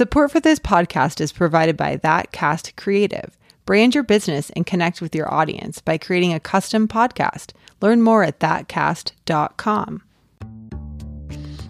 Support 0.00 0.30
for 0.30 0.40
this 0.40 0.58
podcast 0.58 1.20
is 1.20 1.30
provided 1.30 1.76
by 1.76 1.96
That 1.96 2.32
Cast 2.32 2.74
Creative. 2.74 3.36
Brand 3.66 3.94
your 3.94 4.02
business 4.02 4.48
and 4.56 4.64
connect 4.64 5.02
with 5.02 5.14
your 5.14 5.30
audience 5.30 5.82
by 5.82 5.98
creating 5.98 6.32
a 6.32 6.40
custom 6.40 6.88
podcast. 6.88 7.52
Learn 7.82 8.00
more 8.00 8.24
at 8.24 8.38
thatcast.com. 8.38 10.02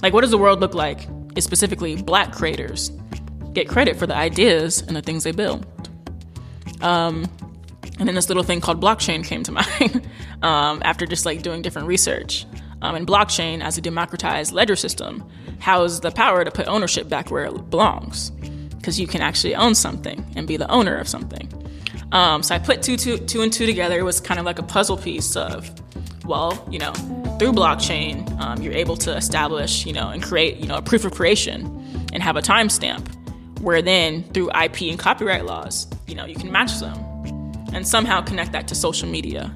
Like, 0.00 0.12
what 0.12 0.20
does 0.20 0.30
the 0.30 0.38
world 0.38 0.60
look 0.60 0.74
like? 0.74 1.08
Is 1.34 1.42
specifically 1.42 2.00
black 2.00 2.30
creators 2.30 2.92
get 3.52 3.68
credit 3.68 3.96
for 3.96 4.06
the 4.06 4.14
ideas 4.14 4.80
and 4.80 4.94
the 4.94 5.02
things 5.02 5.24
they 5.24 5.32
build. 5.32 5.66
Um, 6.82 7.28
and 7.98 8.06
then 8.06 8.14
this 8.14 8.28
little 8.28 8.44
thing 8.44 8.60
called 8.60 8.80
blockchain 8.80 9.24
came 9.24 9.42
to 9.42 9.50
mind 9.60 10.08
um, 10.42 10.82
after 10.84 11.04
just 11.04 11.26
like 11.26 11.42
doing 11.42 11.62
different 11.62 11.88
research. 11.88 12.46
Um, 12.82 12.94
and 12.94 13.06
blockchain, 13.06 13.62
as 13.62 13.76
a 13.76 13.80
democratized 13.80 14.52
ledger 14.52 14.76
system, 14.76 15.28
has 15.58 16.00
the 16.00 16.10
power 16.10 16.44
to 16.44 16.50
put 16.50 16.66
ownership 16.66 17.08
back 17.08 17.30
where 17.30 17.44
it 17.44 17.70
belongs, 17.70 18.30
because 18.78 18.98
you 18.98 19.06
can 19.06 19.20
actually 19.20 19.54
own 19.54 19.74
something 19.74 20.24
and 20.34 20.46
be 20.46 20.56
the 20.56 20.70
owner 20.70 20.96
of 20.96 21.08
something. 21.08 21.48
Um, 22.12 22.42
so 22.42 22.54
I 22.54 22.58
put 22.58 22.82
two, 22.82 22.96
two, 22.96 23.18
two 23.18 23.42
and 23.42 23.52
two 23.52 23.66
together. 23.66 23.98
It 23.98 24.02
was 24.02 24.20
kind 24.20 24.40
of 24.40 24.46
like 24.46 24.58
a 24.58 24.62
puzzle 24.62 24.96
piece 24.96 25.36
of, 25.36 25.70
well, 26.24 26.66
you 26.70 26.78
know, 26.78 26.92
through 27.38 27.52
blockchain, 27.52 28.38
um, 28.40 28.60
you're 28.62 28.74
able 28.74 28.96
to 28.98 29.16
establish, 29.16 29.86
you 29.86 29.92
know, 29.92 30.08
and 30.08 30.22
create, 30.22 30.56
you 30.56 30.66
know, 30.66 30.76
a 30.76 30.82
proof 30.82 31.04
of 31.04 31.12
creation 31.12 31.64
and 32.12 32.22
have 32.22 32.36
a 32.36 32.42
timestamp, 32.42 33.06
where 33.60 33.82
then 33.82 34.24
through 34.32 34.50
IP 34.50 34.82
and 34.82 34.98
copyright 34.98 35.44
laws, 35.44 35.86
you 36.06 36.14
know, 36.14 36.24
you 36.24 36.34
can 36.34 36.50
match 36.50 36.78
them 36.80 36.96
and 37.72 37.86
somehow 37.86 38.20
connect 38.20 38.52
that 38.52 38.66
to 38.68 38.74
social 38.74 39.08
media. 39.08 39.54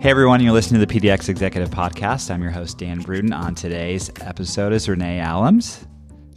Hey 0.00 0.10
everyone, 0.10 0.40
you're 0.40 0.52
listening 0.52 0.80
to 0.80 0.86
the 0.86 1.00
PDX 1.00 1.28
Executive 1.28 1.70
Podcast. 1.70 2.30
I'm 2.30 2.40
your 2.40 2.52
host, 2.52 2.78
Dan 2.78 3.02
Bruden. 3.02 3.34
On 3.34 3.54
today's 3.54 4.10
episode 4.20 4.72
is 4.72 4.88
Renee 4.88 5.18
Allums, 5.18 5.84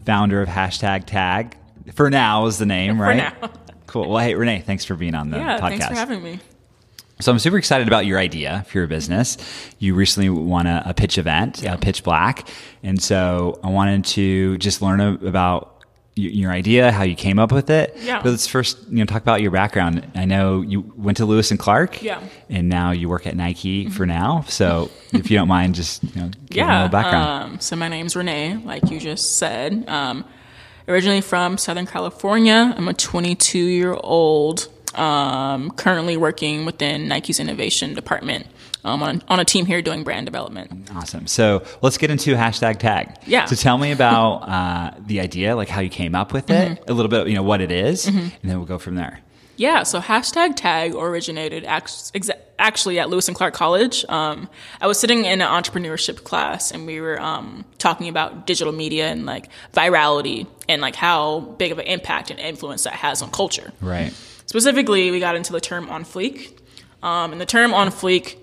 founder 0.06 0.42
of 0.42 0.50
Hashtag 0.50 1.06
Tag. 1.06 1.56
For 1.94 2.10
now 2.10 2.48
is 2.48 2.58
the 2.58 2.66
name, 2.66 2.98
For 2.98 3.04
right? 3.04 3.18
now. 3.18 3.52
Cool. 3.86 4.10
Well, 4.10 4.18
hey, 4.24 4.34
Renee, 4.34 4.62
thanks 4.62 4.84
for 4.84 4.96
being 4.96 5.14
on 5.14 5.30
the 5.30 5.38
Yeah, 5.38 5.58
podcast. 5.60 5.70
thanks 5.70 5.88
for 5.88 5.94
having 5.94 6.24
me. 6.24 6.40
So 7.20 7.32
I'm 7.32 7.38
super 7.40 7.58
excited 7.58 7.88
about 7.88 8.06
your 8.08 8.18
idea 8.18 8.66
for 8.68 8.80
your 8.80 8.88
business. 8.88 9.38
You 9.78 9.94
recently 9.94 10.30
won 10.30 10.66
a, 10.66 10.82
a 10.88 10.94
pitch 10.96 11.18
event, 11.20 11.62
Yeah. 11.62 11.74
uh, 11.76 11.78
Pitch 11.78 12.04
Black, 12.04 12.48
and 12.82 13.02
so 13.02 13.60
I 13.64 13.70
wanted 13.70 14.06
to 14.06 14.58
just 14.58 14.82
learn 14.82 15.00
a- 15.02 15.14
about 15.28 15.81
your 16.16 16.52
idea, 16.52 16.92
how 16.92 17.04
you 17.04 17.16
came 17.16 17.40
up 17.40 17.52
with 17.52 17.70
it. 17.70 17.96
Yeah. 18.00 18.22
But 18.22 18.32
let's 18.32 18.48
first, 18.48 18.78
you 18.90 18.98
know, 18.98 19.06
talk 19.06 19.22
about 19.22 19.42
your 19.42 19.52
background. 19.52 20.06
I 20.14 20.26
know 20.26 20.62
you 20.62 20.82
went 20.98 21.18
to 21.18 21.26
Lewis 21.26 21.52
and 21.52 21.60
Clark. 21.60 22.02
Yeah. 22.02 22.18
Mm-hmm. 22.18 22.28
And 22.50 22.70
now 22.70 22.92
you 22.92 23.08
work 23.08 23.26
at 23.28 23.36
Nike 23.36 23.90
for 23.90 24.06
now. 24.06 24.44
So 24.48 24.92
if 25.14 25.32
you 25.32 25.38
don't 25.38 25.48
mind, 25.48 25.76
just 25.76 26.04
you 26.04 26.22
know, 26.22 26.32
give 26.50 26.68
a 26.68 26.72
little 26.72 26.90
background. 26.90 27.54
Um, 27.54 27.60
so 27.60 27.76
my 27.76 27.88
name's 27.88 28.16
Renee, 28.16 28.58
like 28.58 28.90
you 28.92 29.00
just 29.00 29.38
said. 29.38 29.88
Um, 29.88 30.26
originally 30.88 31.22
from 31.22 31.58
Southern 31.58 31.86
California. 31.86 32.74
I'm 32.76 32.88
a 32.88 32.94
22 32.94 33.58
year 33.58 33.94
old, 33.94 34.68
um, 34.96 35.72
currently 35.72 36.18
working 36.18 36.66
within 36.66 37.08
Nike's 37.08 37.40
innovation 37.40 37.94
department 37.94 38.48
um, 38.84 39.02
on, 39.04 39.22
on 39.28 39.40
a 39.40 39.46
team 39.46 39.66
here 39.66 39.82
doing 39.82 40.04
brand 40.04 40.26
development. 40.26 40.90
Awesome. 40.96 41.28
So 41.28 41.64
let's 41.82 41.98
get 41.98 42.10
into 42.12 42.34
hashtag 42.36 42.80
tag. 42.80 43.16
Yeah. 43.28 43.46
So 43.46 43.56
tell 43.56 43.78
me 43.78 43.92
about 43.92 44.36
uh, 44.50 44.92
the 45.06 45.20
idea, 45.20 45.56
like 45.56 45.70
how 45.70 45.82
you 45.82 45.90
came 45.90 46.16
up 46.16 46.34
with 46.34 46.50
it, 46.50 46.70
Mm-hmm. 46.80 46.90
a 46.92 46.94
little 46.94 47.10
bit, 47.10 47.28
you 47.28 47.36
know, 47.36 47.44
what 47.44 47.62
it 47.62 47.72
is, 47.72 48.08
and 48.08 48.32
then 48.44 48.58
we'll 48.58 48.66
go 48.68 48.78
from 48.78 48.96
there. 48.96 49.20
Yeah, 49.58 49.84
so 49.84 50.00
hashtag 50.00 50.56
tag 50.56 50.96
originated 50.96 51.66
act- 51.66 52.12
actually 52.58 52.98
at 53.00 53.10
Lewis 53.12 53.28
and 53.28 53.38
Clark 53.38 53.54
College. 53.54 54.04
Um, 54.10 54.50
I 54.80 54.88
was 54.88 55.00
sitting 55.00 55.26
in 55.26 55.40
an 55.40 55.48
entrepreneurship 55.48 56.24
class 56.24 56.72
and 56.72 56.88
we 56.88 57.00
were 57.00 57.22
um, 57.22 57.64
talking 57.78 58.08
about 58.08 58.48
digital 58.48 58.74
media 58.74 59.08
and 59.10 59.26
like 59.28 59.50
virality 59.74 60.48
and 60.68 60.82
like 60.82 60.96
how 60.96 61.42
big 61.42 61.72
of 61.72 61.78
an 61.78 61.86
impact 61.86 62.32
and 62.32 62.40
influence 62.40 62.86
that 62.86 62.94
has 62.94 63.22
on 63.22 63.30
culture. 63.30 63.72
Right. 63.82 64.14
Specifically, 64.52 65.12
we 65.12 65.22
got 65.22 65.38
into 65.38 65.54
the 65.54 65.62
term 65.62 65.90
on 65.90 66.04
fleek. 66.04 66.60
Um, 67.02 67.32
and 67.32 67.40
the 67.40 67.46
term 67.46 67.74
on 67.74 67.88
fleek 67.88 68.38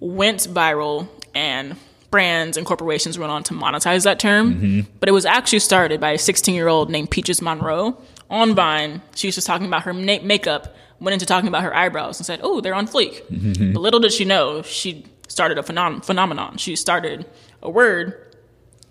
went 0.00 0.38
viral, 0.48 1.08
and 1.34 1.76
brands 2.10 2.56
and 2.56 2.64
corporations 2.64 3.18
went 3.18 3.30
on 3.30 3.42
to 3.42 3.52
monetize 3.52 4.04
that 4.04 4.18
term. 4.18 4.54
Mm-hmm. 4.54 4.80
But 4.98 5.10
it 5.10 5.12
was 5.12 5.26
actually 5.26 5.58
started 5.58 6.00
by 6.00 6.12
a 6.12 6.18
16 6.18 6.54
year 6.54 6.68
old 6.68 6.88
named 6.88 7.10
Peaches 7.10 7.42
Monroe 7.42 8.00
on 8.30 8.54
Vine. 8.54 9.02
She 9.14 9.28
was 9.28 9.34
just 9.34 9.46
talking 9.46 9.66
about 9.66 9.82
her 9.82 9.92
na- 9.92 10.22
makeup, 10.22 10.74
went 11.00 11.12
into 11.12 11.26
talking 11.26 11.48
about 11.48 11.64
her 11.64 11.76
eyebrows, 11.76 12.18
and 12.18 12.24
said, 12.24 12.40
Oh, 12.42 12.62
they're 12.62 12.74
on 12.74 12.88
fleek. 12.88 13.20
Mm-hmm. 13.26 13.74
But 13.74 13.80
little 13.80 14.00
did 14.00 14.14
she 14.14 14.24
know, 14.24 14.62
she 14.62 15.04
started 15.28 15.58
a 15.58 15.62
phenom- 15.62 16.02
phenomenon. 16.02 16.56
She 16.56 16.76
started 16.76 17.26
a 17.62 17.68
word, 17.68 18.34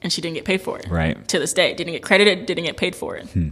and 0.03 0.13
she 0.13 0.21
didn't 0.21 0.35
get 0.35 0.45
paid 0.45 0.61
for 0.61 0.77
it. 0.77 0.88
Right. 0.88 1.27
To 1.29 1.39
this 1.39 1.53
day, 1.53 1.73
didn't 1.73 1.94
get 1.94 2.03
credited, 2.03 2.45
didn't 2.45 2.66
get 2.66 2.77
paid 2.77 2.95
for 2.95 3.16
it. 3.17 3.27
Hmm. 3.29 3.50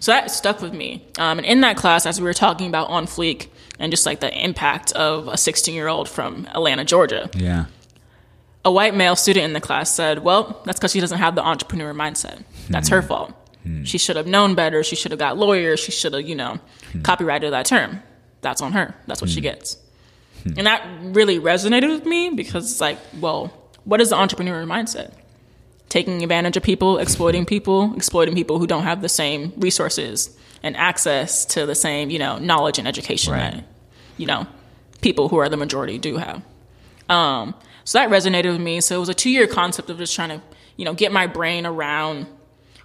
So 0.00 0.12
that 0.12 0.30
stuck 0.30 0.60
with 0.60 0.72
me. 0.72 1.04
Um, 1.18 1.38
and 1.38 1.46
in 1.46 1.60
that 1.62 1.76
class, 1.76 2.06
as 2.06 2.20
we 2.20 2.24
were 2.24 2.34
talking 2.34 2.68
about 2.68 2.88
on 2.88 3.06
fleek 3.06 3.48
and 3.78 3.92
just 3.92 4.06
like 4.06 4.20
the 4.20 4.44
impact 4.44 4.92
of 4.92 5.28
a 5.28 5.36
16 5.36 5.74
year 5.74 5.88
old 5.88 6.08
from 6.08 6.46
Atlanta, 6.54 6.84
Georgia, 6.84 7.30
Yeah. 7.34 7.66
a 8.64 8.70
white 8.70 8.94
male 8.94 9.16
student 9.16 9.44
in 9.44 9.52
the 9.52 9.60
class 9.60 9.94
said, 9.94 10.20
Well, 10.20 10.60
that's 10.64 10.78
because 10.78 10.92
she 10.92 11.00
doesn't 11.00 11.18
have 11.18 11.34
the 11.34 11.42
entrepreneur 11.42 11.92
mindset. 11.94 12.42
That's 12.68 12.88
her 12.88 13.00
hmm. 13.00 13.08
fault. 13.08 13.32
Hmm. 13.62 13.84
She 13.84 13.98
should 13.98 14.16
have 14.16 14.26
known 14.26 14.54
better. 14.54 14.82
She 14.82 14.96
should 14.96 15.10
have 15.10 15.18
got 15.18 15.36
lawyers. 15.36 15.80
She 15.80 15.92
should 15.92 16.12
have, 16.12 16.28
you 16.28 16.34
know, 16.34 16.58
hmm. 16.92 17.02
copyrighted 17.02 17.52
that 17.52 17.66
term. 17.66 18.02
That's 18.40 18.62
on 18.62 18.72
her. 18.72 18.94
That's 19.06 19.20
what 19.20 19.30
she 19.30 19.40
gets. 19.40 19.78
And 20.56 20.66
that 20.66 20.86
really 21.02 21.38
resonated 21.38 21.88
with 21.90 22.06
me 22.06 22.30
because 22.30 22.70
it's 22.70 22.80
like, 22.80 22.98
well, 23.20 23.52
what 23.84 24.00
is 24.00 24.10
the 24.10 24.16
entrepreneur 24.16 24.64
mindset? 24.64 25.12
Taking 25.88 26.22
advantage 26.22 26.56
of 26.56 26.62
people, 26.62 26.98
exploiting 26.98 27.46
people, 27.46 27.94
exploiting 27.96 28.34
people 28.34 28.58
who 28.58 28.66
don't 28.66 28.82
have 28.82 29.00
the 29.00 29.08
same 29.08 29.52
resources 29.56 30.36
and 30.62 30.76
access 30.76 31.46
to 31.46 31.64
the 31.66 31.74
same, 31.74 32.10
you 32.10 32.18
know, 32.18 32.38
knowledge 32.38 32.78
and 32.78 32.86
education 32.86 33.32
Right. 33.32 33.52
that, 33.54 33.64
you 34.16 34.26
know, 34.26 34.46
people 35.00 35.28
who 35.28 35.38
are 35.38 35.48
the 35.48 35.56
majority 35.56 35.96
do 35.98 36.16
have. 36.16 36.42
Um, 37.08 37.54
so 37.84 37.98
that 37.98 38.10
resonated 38.10 38.52
with 38.52 38.60
me. 38.60 38.80
So 38.80 38.96
it 38.96 39.00
was 39.00 39.08
a 39.08 39.14
two 39.14 39.30
year 39.30 39.46
concept 39.46 39.88
of 39.88 39.96
just 39.98 40.14
trying 40.14 40.28
to, 40.28 40.42
you 40.76 40.84
know, 40.84 40.92
get 40.92 41.10
my 41.10 41.26
brain 41.26 41.64
around, 41.64 42.26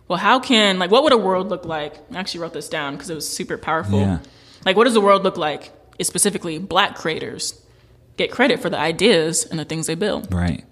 well, 0.08 0.20
how 0.20 0.40
can, 0.40 0.80
like, 0.80 0.92
what 0.92 1.04
would 1.04 1.12
a 1.14 1.18
world 1.18 1.50
look 1.50 1.66
like? 1.66 1.96
I 2.14 2.20
actually 2.20 2.42
wrote 2.42 2.54
this 2.54 2.70
down 2.70 2.94
because 2.94 3.10
it 3.10 3.16
was 3.16 3.28
super 3.28 3.58
powerful. 3.58 4.00
Yeah. 4.00 4.20
Like, 4.66 4.78
what 4.78 4.86
does 4.86 4.94
the 4.94 5.02
world 5.02 5.24
look 5.24 5.38
like? 5.38 5.72
Is 6.00 6.08
specifically 6.08 6.58
black 6.58 6.96
creators 6.96 7.60
get 8.18 8.32
credit 8.32 8.62
for 8.62 8.70
the 8.70 8.78
ideas 8.78 9.44
and 9.46 9.60
the 9.60 9.66
things 9.66 9.88
they 9.88 9.96
build. 9.96 10.34
Right. 10.34 10.64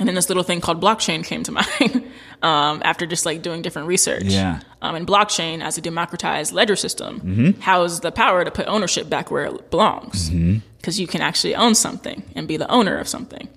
And 0.00 0.08
then 0.08 0.16
this 0.16 0.28
little 0.28 0.42
thing 0.42 0.60
called 0.60 0.80
blockchain 0.82 1.22
came 1.24 1.42
to 1.44 1.52
mind 1.60 2.10
um, 2.42 2.82
after 2.84 3.06
just 3.06 3.24
like 3.26 3.42
doing 3.42 3.62
different 3.62 3.86
research. 3.86 4.24
Yeah. 4.24 4.60
Um, 4.82 4.94
and 4.96 5.06
blockchain, 5.06 5.62
as 5.62 5.78
a 5.78 5.80
democratized 5.80 6.52
ledger 6.52 6.74
system, 6.74 7.54
has 7.60 8.00
the 8.00 8.10
power 8.10 8.44
to 8.44 8.50
put 8.50 8.66
ownership 8.66 9.08
back 9.08 9.30
where 9.30 9.44
it 9.44 9.70
belongs, 9.70 10.30
because 10.78 10.98
you 10.98 11.06
can 11.06 11.20
actually 11.20 11.54
own 11.54 11.74
something 11.76 12.24
and 12.34 12.48
be 12.48 12.56
the 12.56 12.68
owner 12.70 12.96
of 12.98 13.06
something. 13.06 13.48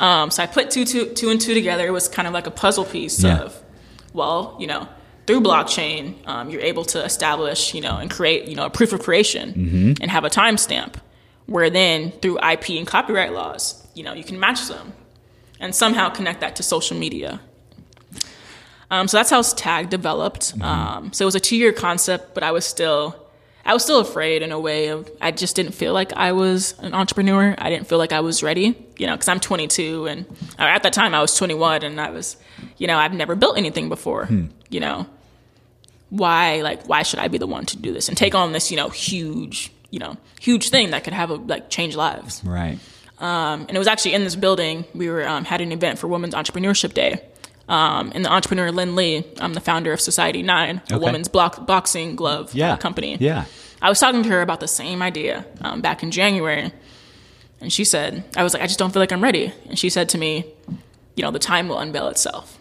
Um, 0.00 0.30
so 0.30 0.42
I 0.42 0.46
put 0.46 0.70
two, 0.70 0.84
two, 0.84 1.06
two 1.14 1.30
and 1.30 1.40
two 1.40 1.54
together. 1.54 1.86
It 1.86 1.90
was 1.90 2.06
kind 2.08 2.28
of 2.28 2.34
like 2.34 2.46
a 2.46 2.50
puzzle 2.52 2.84
piece 2.84 3.24
Yeah. 3.24 3.40
of, 3.40 3.62
well, 4.12 4.56
you 4.60 4.66
know, 4.66 4.86
through 5.26 5.40
blockchain, 5.40 6.14
um, 6.28 6.50
you're 6.50 6.60
able 6.60 6.84
to 6.86 7.02
establish, 7.04 7.74
you 7.74 7.80
know, 7.80 7.96
and 7.96 8.10
create, 8.10 8.46
you 8.46 8.54
know, 8.54 8.66
a 8.66 8.70
proof 8.70 8.92
of 8.92 9.00
creation 9.00 9.96
and 10.00 10.10
have 10.10 10.24
a 10.24 10.30
timestamp, 10.30 10.94
where 11.46 11.70
then 11.70 12.12
through 12.20 12.38
IP 12.38 12.70
and 12.70 12.86
copyright 12.86 13.32
laws, 13.32 13.86
you 13.94 14.02
know, 14.02 14.12
you 14.12 14.22
can 14.24 14.38
match 14.38 14.68
them 14.68 14.92
and 15.60 15.74
somehow 15.74 16.08
connect 16.08 16.40
that 16.40 16.56
to 16.56 16.62
social 16.62 16.96
media. 16.96 17.40
Um, 18.90 19.06
so 19.06 19.18
that's 19.18 19.30
how 19.30 19.42
Tag 19.42 19.90
developed. 19.90 20.54
Um, 20.60 21.12
so 21.12 21.24
it 21.24 21.26
was 21.26 21.34
a 21.34 21.40
two-year 21.40 21.72
concept, 21.72 22.34
but 22.34 22.42
I 22.42 22.52
was 22.52 22.64
still, 22.64 23.26
I 23.64 23.74
was 23.74 23.82
still 23.82 24.00
afraid 24.00 24.40
in 24.40 24.50
a 24.50 24.58
way 24.58 24.88
of 24.88 25.10
I 25.20 25.30
just 25.30 25.56
didn't 25.56 25.72
feel 25.72 25.92
like 25.92 26.14
I 26.14 26.32
was 26.32 26.74
an 26.78 26.94
entrepreneur. 26.94 27.54
I 27.58 27.68
didn't 27.68 27.86
feel 27.86 27.98
like 27.98 28.12
I 28.12 28.20
was 28.20 28.42
ready, 28.42 28.74
you 28.96 29.06
know, 29.06 29.14
because 29.14 29.28
I'm 29.28 29.40
22 29.40 30.06
and 30.06 30.24
or 30.58 30.64
at 30.64 30.82
that 30.84 30.94
time 30.94 31.14
I 31.14 31.20
was 31.20 31.36
21 31.36 31.82
and 31.82 32.00
I 32.00 32.10
was, 32.10 32.38
you 32.78 32.86
know, 32.86 32.96
I've 32.96 33.12
never 33.12 33.34
built 33.34 33.58
anything 33.58 33.90
before, 33.90 34.26
you 34.70 34.80
know. 34.80 35.06
Why, 36.10 36.62
like, 36.62 36.88
why 36.88 37.02
should 37.02 37.18
I 37.18 37.28
be 37.28 37.36
the 37.36 37.46
one 37.46 37.66
to 37.66 37.76
do 37.76 37.92
this 37.92 38.08
and 38.08 38.16
take 38.16 38.34
on 38.34 38.52
this, 38.52 38.70
you 38.70 38.78
know, 38.78 38.88
huge, 38.88 39.70
you 39.90 39.98
know, 39.98 40.16
huge 40.40 40.70
thing 40.70 40.92
that 40.92 41.04
could 41.04 41.12
have 41.12 41.28
a, 41.28 41.34
like 41.34 41.68
change 41.68 41.94
lives? 41.96 42.42
Right. 42.42 42.78
Um, 43.20 43.62
and 43.68 43.74
it 43.74 43.78
was 43.78 43.88
actually 43.88 44.14
in 44.14 44.24
this 44.24 44.36
building. 44.36 44.84
We 44.94 45.08
were 45.08 45.26
um, 45.26 45.44
had 45.44 45.60
an 45.60 45.72
event 45.72 45.98
for 45.98 46.06
Women's 46.08 46.34
Entrepreneurship 46.34 46.94
Day, 46.94 47.20
um, 47.68 48.12
and 48.14 48.24
the 48.24 48.32
entrepreneur 48.32 48.70
Lynn 48.70 48.94
Lee, 48.96 49.24
I'm 49.40 49.54
the 49.54 49.60
founder 49.60 49.92
of 49.92 50.00
Society 50.00 50.42
Nine, 50.42 50.80
a 50.90 50.94
Okay. 50.94 51.04
women's 51.04 51.28
block, 51.28 51.66
boxing 51.66 52.14
glove 52.16 52.48
uh, 52.50 52.52
Yeah. 52.54 52.76
company. 52.76 53.16
Yeah. 53.20 53.44
I 53.82 53.88
was 53.88 53.98
talking 54.00 54.22
to 54.22 54.28
her 54.30 54.42
about 54.42 54.60
the 54.60 54.68
same 54.68 55.02
idea 55.02 55.44
um, 55.60 55.80
back 55.80 56.02
in 56.02 56.10
January, 56.10 56.72
and 57.60 57.72
she 57.72 57.84
said, 57.84 58.24
"I 58.36 58.42
was 58.42 58.54
like, 58.54 58.62
I 58.62 58.66
just 58.66 58.78
don't 58.78 58.92
feel 58.92 59.00
like 59.02 59.12
I'm 59.12 59.22
ready." 59.22 59.52
And 59.68 59.78
she 59.78 59.90
said 59.90 60.08
to 60.10 60.18
me, 60.18 60.44
"You 61.16 61.22
know, 61.22 61.30
the 61.30 61.38
time 61.40 61.68
will 61.68 61.78
unveil 61.78 62.08
itself. 62.08 62.56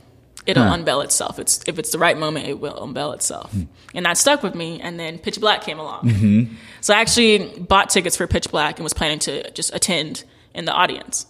It'll 0.48 0.64
Huh. 0.64 0.74
unveil 0.74 1.02
itself. 1.02 1.40
It's 1.40 1.60
if 1.68 1.78
it's 1.78 1.92
the 1.92 2.00
right 2.00 2.18
moment, 2.18 2.48
it 2.48 2.60
will 2.60 2.84
unveil 2.84 3.12
itself." 3.12 3.52
Hmm. 3.52 3.64
And 3.94 4.06
that 4.06 4.18
stuck 4.18 4.42
with 4.44 4.56
me. 4.56 4.80
And 4.82 5.00
then 5.00 5.18
Pitch 5.20 5.40
Black 5.40 5.64
came 5.64 5.78
along, 5.80 6.04
Mm-hmm. 6.04 6.54
so 6.82 6.94
I 6.96 7.00
actually 7.02 7.38
bought 7.60 7.90
tickets 7.90 8.16
for 8.18 8.26
Pitch 8.28 8.50
Black 8.50 8.78
and 8.78 8.84
was 8.84 8.94
planning 8.94 9.20
to 9.20 9.50
just 9.52 9.74
attend 9.76 10.24
in 10.58 10.66
the 10.66 10.74
audience. 10.74 11.26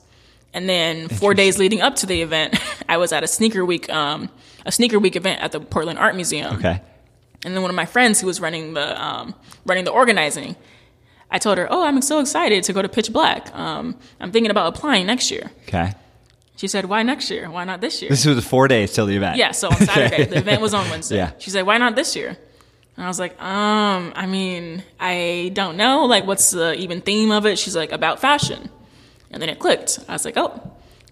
And 0.53 0.67
then 0.67 1.07
four 1.09 1.33
days 1.33 1.59
leading 1.59 1.81
up 1.81 1.97
to 1.97 2.05
the 2.05 2.21
event, 2.21 2.59
I 2.89 2.97
was 2.97 3.11
at 3.11 3.23
a 3.23 3.27
sneaker 3.27 3.63
week, 3.65 3.89
um, 3.89 4.29
a 4.65 4.71
sneaker 4.71 4.97
week 4.97 5.15
event 5.15 5.41
at 5.41 5.51
the 5.51 5.59
Portland 5.59 5.99
Art 5.99 6.15
Museum. 6.15 6.55
Okay. 6.55 6.81
And 7.45 7.53
then 7.53 7.61
one 7.61 7.69
of 7.69 7.75
my 7.75 7.85
friends 7.85 8.19
who 8.19 8.25
was 8.27 8.39
running 8.41 8.73
the 8.73 8.99
um, 8.99 9.35
running 9.65 9.83
the 9.85 9.91
organizing, 9.91 10.55
I 11.29 11.37
told 11.37 11.59
her, 11.59 11.67
"Oh, 11.69 11.83
I'm 11.85 12.01
so 12.01 12.19
excited 12.19 12.63
to 12.63 12.73
go 12.73 12.81
to 12.81 12.89
Pitch 12.89 13.13
Black. 13.13 13.53
Um, 13.55 13.95
I'm 14.19 14.31
thinking 14.31 14.49
about 14.49 14.75
applying 14.75 15.05
next 15.05 15.29
year." 15.29 15.51
Okay. 15.67 15.93
She 16.55 16.67
said, 16.67 16.85
"Why 16.85 17.03
next 17.03 17.29
year? 17.29 17.51
Why 17.51 17.63
not 17.65 17.79
this 17.79 18.01
year?" 18.01 18.09
This 18.09 18.25
was 18.25 18.43
four 18.43 18.67
days 18.67 18.91
till 18.93 19.05
the 19.05 19.15
event. 19.15 19.37
yeah. 19.37 19.51
So 19.51 19.67
on 19.69 19.75
Saturday, 19.91 20.25
the 20.25 20.37
event 20.39 20.61
was 20.61 20.73
on 20.73 20.89
Wednesday. 20.89 21.17
Yeah. 21.17 21.31
She 21.37 21.51
said, 21.51 21.65
"Why 21.67 21.77
not 21.77 21.95
this 21.95 22.15
year?" 22.15 22.35
And 22.95 23.05
I 23.05 23.07
was 23.07 23.19
like, 23.19 23.39
"Um, 23.39 24.11
I 24.15 24.25
mean, 24.25 24.83
I 24.99 25.51
don't 25.53 25.77
know. 25.77 26.05
Like, 26.05 26.25
what's 26.25 26.49
the 26.49 26.73
even 26.73 27.01
theme 27.01 27.29
of 27.31 27.45
it?" 27.45 27.59
She's 27.59 27.75
like, 27.75 27.91
"About 27.91 28.19
fashion," 28.19 28.69
and 29.31 29.41
then 29.41 29.49
it 29.49 29.59
clicked. 29.59 29.99
I 30.07 30.13
was 30.13 30.25
like, 30.25 30.37
"Oh, 30.37 30.61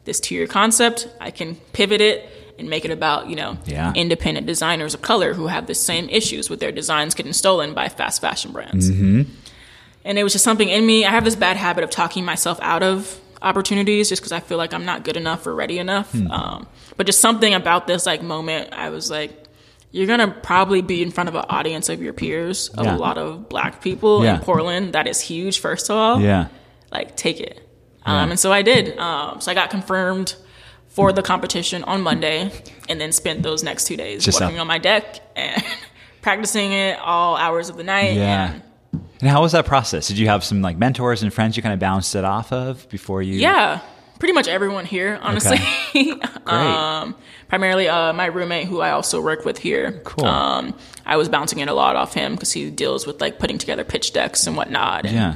this 0.06 0.20
two-year 0.20 0.48
concept. 0.48 1.08
I 1.20 1.32
can 1.32 1.56
pivot 1.74 2.02
it." 2.02 2.30
And 2.58 2.70
make 2.70 2.86
it 2.86 2.92
about 2.92 3.28
you 3.30 3.36
know 3.36 3.58
Yeah. 3.66 3.92
independent 3.96 4.48
designers 4.48 4.94
of 4.94 5.02
color 5.02 5.34
who 5.34 5.48
have 5.48 5.68
the 5.68 5.76
same 5.76 6.08
issues 6.08 6.50
with 6.50 6.62
their 6.62 6.72
designs 6.72 7.14
getting 7.14 7.34
stolen 7.34 7.74
by 7.74 7.90
fast 7.90 8.22
fashion 8.22 8.54
brands 8.54 8.88
and 8.88 10.18
it 10.18 10.24
was 10.24 10.32
just 10.32 10.46
something 10.46 10.70
in 10.70 10.86
me. 10.86 11.04
I 11.04 11.10
have 11.10 11.26
this 11.26 11.36
bad 11.36 11.58
habit 11.58 11.84
of 11.84 11.90
talking 11.90 12.24
myself 12.24 12.58
out 12.62 12.82
of 12.84 13.20
opportunities 13.42 14.08
just 14.08 14.22
because 14.22 14.32
I 14.32 14.40
feel 14.40 14.58
like 14.58 14.74
I'm 14.74 14.86
not 14.86 15.04
good 15.04 15.18
enough 15.18 15.46
or 15.46 15.54
ready 15.54 15.80
enough. 15.80 16.12
Hmm. 16.14 16.32
Um, 16.32 16.68
but 16.96 17.06
just 17.06 17.20
something 17.20 17.54
about 17.54 17.88
this 17.88 18.06
like 18.06 18.22
moment, 18.24 18.70
I 18.72 18.90
was 18.90 19.12
like, 19.12 19.32
you're 19.92 20.08
gonna 20.08 20.30
probably 20.30 20.82
be 20.82 21.02
in 21.02 21.12
front 21.12 21.28
of 21.28 21.36
an 21.36 21.44
audience 21.50 21.90
of 21.90 22.02
your 22.02 22.14
peers, 22.14 22.70
of 22.70 22.86
Yeah. 22.86 22.96
a 22.96 22.98
lot 22.98 23.18
of 23.18 23.50
black 23.50 23.82
people 23.82 24.24
Yeah. 24.24 24.36
in 24.36 24.42
Portland. 24.42 24.94
That 24.94 25.08
is 25.08 25.20
huge. 25.20 25.60
First 25.60 25.90
of 25.90 25.98
all, 25.98 26.22
Yeah. 26.22 26.48
like 26.92 27.18
take 27.18 27.42
it. 27.42 27.65
Um, 28.06 28.32
and 28.32 28.40
so 28.40 28.52
I 28.54 28.62
did. 28.62 28.98
Um, 28.98 29.42
so 29.42 29.52
I 29.52 29.54
got 29.56 29.70
confirmed 29.70 30.36
for 30.90 31.12
the 31.12 31.22
competition 31.22 31.84
on 31.84 32.02
Monday, 32.02 32.52
and 32.88 33.02
then 33.02 33.12
spent 33.12 33.44
those 33.44 33.64
next 33.64 33.86
two 33.88 33.98
days 33.98 34.24
Just 34.24 34.40
working 34.40 34.58
up- 34.58 34.62
on 34.62 34.68
my 34.68 34.78
deck 34.78 35.20
and 35.36 35.62
practicing 36.22 36.72
it 36.72 36.98
all 37.00 37.36
hours 37.36 37.70
of 37.70 37.78
the 37.78 37.84
night. 37.84 38.14
Yeah. 38.14 38.54
And 38.54 38.62
And 39.22 39.30
how 39.30 39.42
was 39.42 39.52
that 39.52 39.66
process? 39.66 40.08
Did 40.08 40.18
you 40.18 40.28
have 40.28 40.44
some 40.44 40.62
like 40.62 40.78
mentors 40.78 41.22
and 41.24 41.34
friends 41.34 41.58
you 41.58 41.64
kind 41.64 41.74
of 41.74 41.80
bounced 41.80 42.16
it 42.16 42.24
off 42.24 42.54
of 42.54 42.88
before 42.90 43.22
you? 43.22 43.34
Yeah, 43.34 43.82
pretty 44.20 44.34
much 44.34 44.48
everyone 44.48 44.86
here, 44.86 45.20
honestly. 45.22 45.58
um, 46.46 47.16
primarily 47.50 47.88
uh, 47.90 48.14
my 48.14 48.28
roommate, 48.28 48.68
who 48.68 48.80
I 48.82 48.92
also 48.92 49.22
work 49.22 49.46
with 49.46 49.58
here. 49.58 50.00
Cool. 50.06 50.26
Um, 50.26 50.74
I 51.06 51.18
was 51.18 51.28
bouncing 51.30 51.60
it 51.60 51.68
a 51.68 51.74
lot 51.74 51.96
off 51.96 52.14
him 52.14 52.34
because 52.36 52.52
he 52.54 52.70
deals 52.70 53.06
with 53.06 53.20
like 53.20 53.38
putting 53.40 53.58
together 53.58 53.84
pitch 53.84 54.14
decks 54.14 54.48
and 54.48 54.56
whatnot. 54.56 55.06
And- 55.06 55.14
Yeah. 55.16 55.36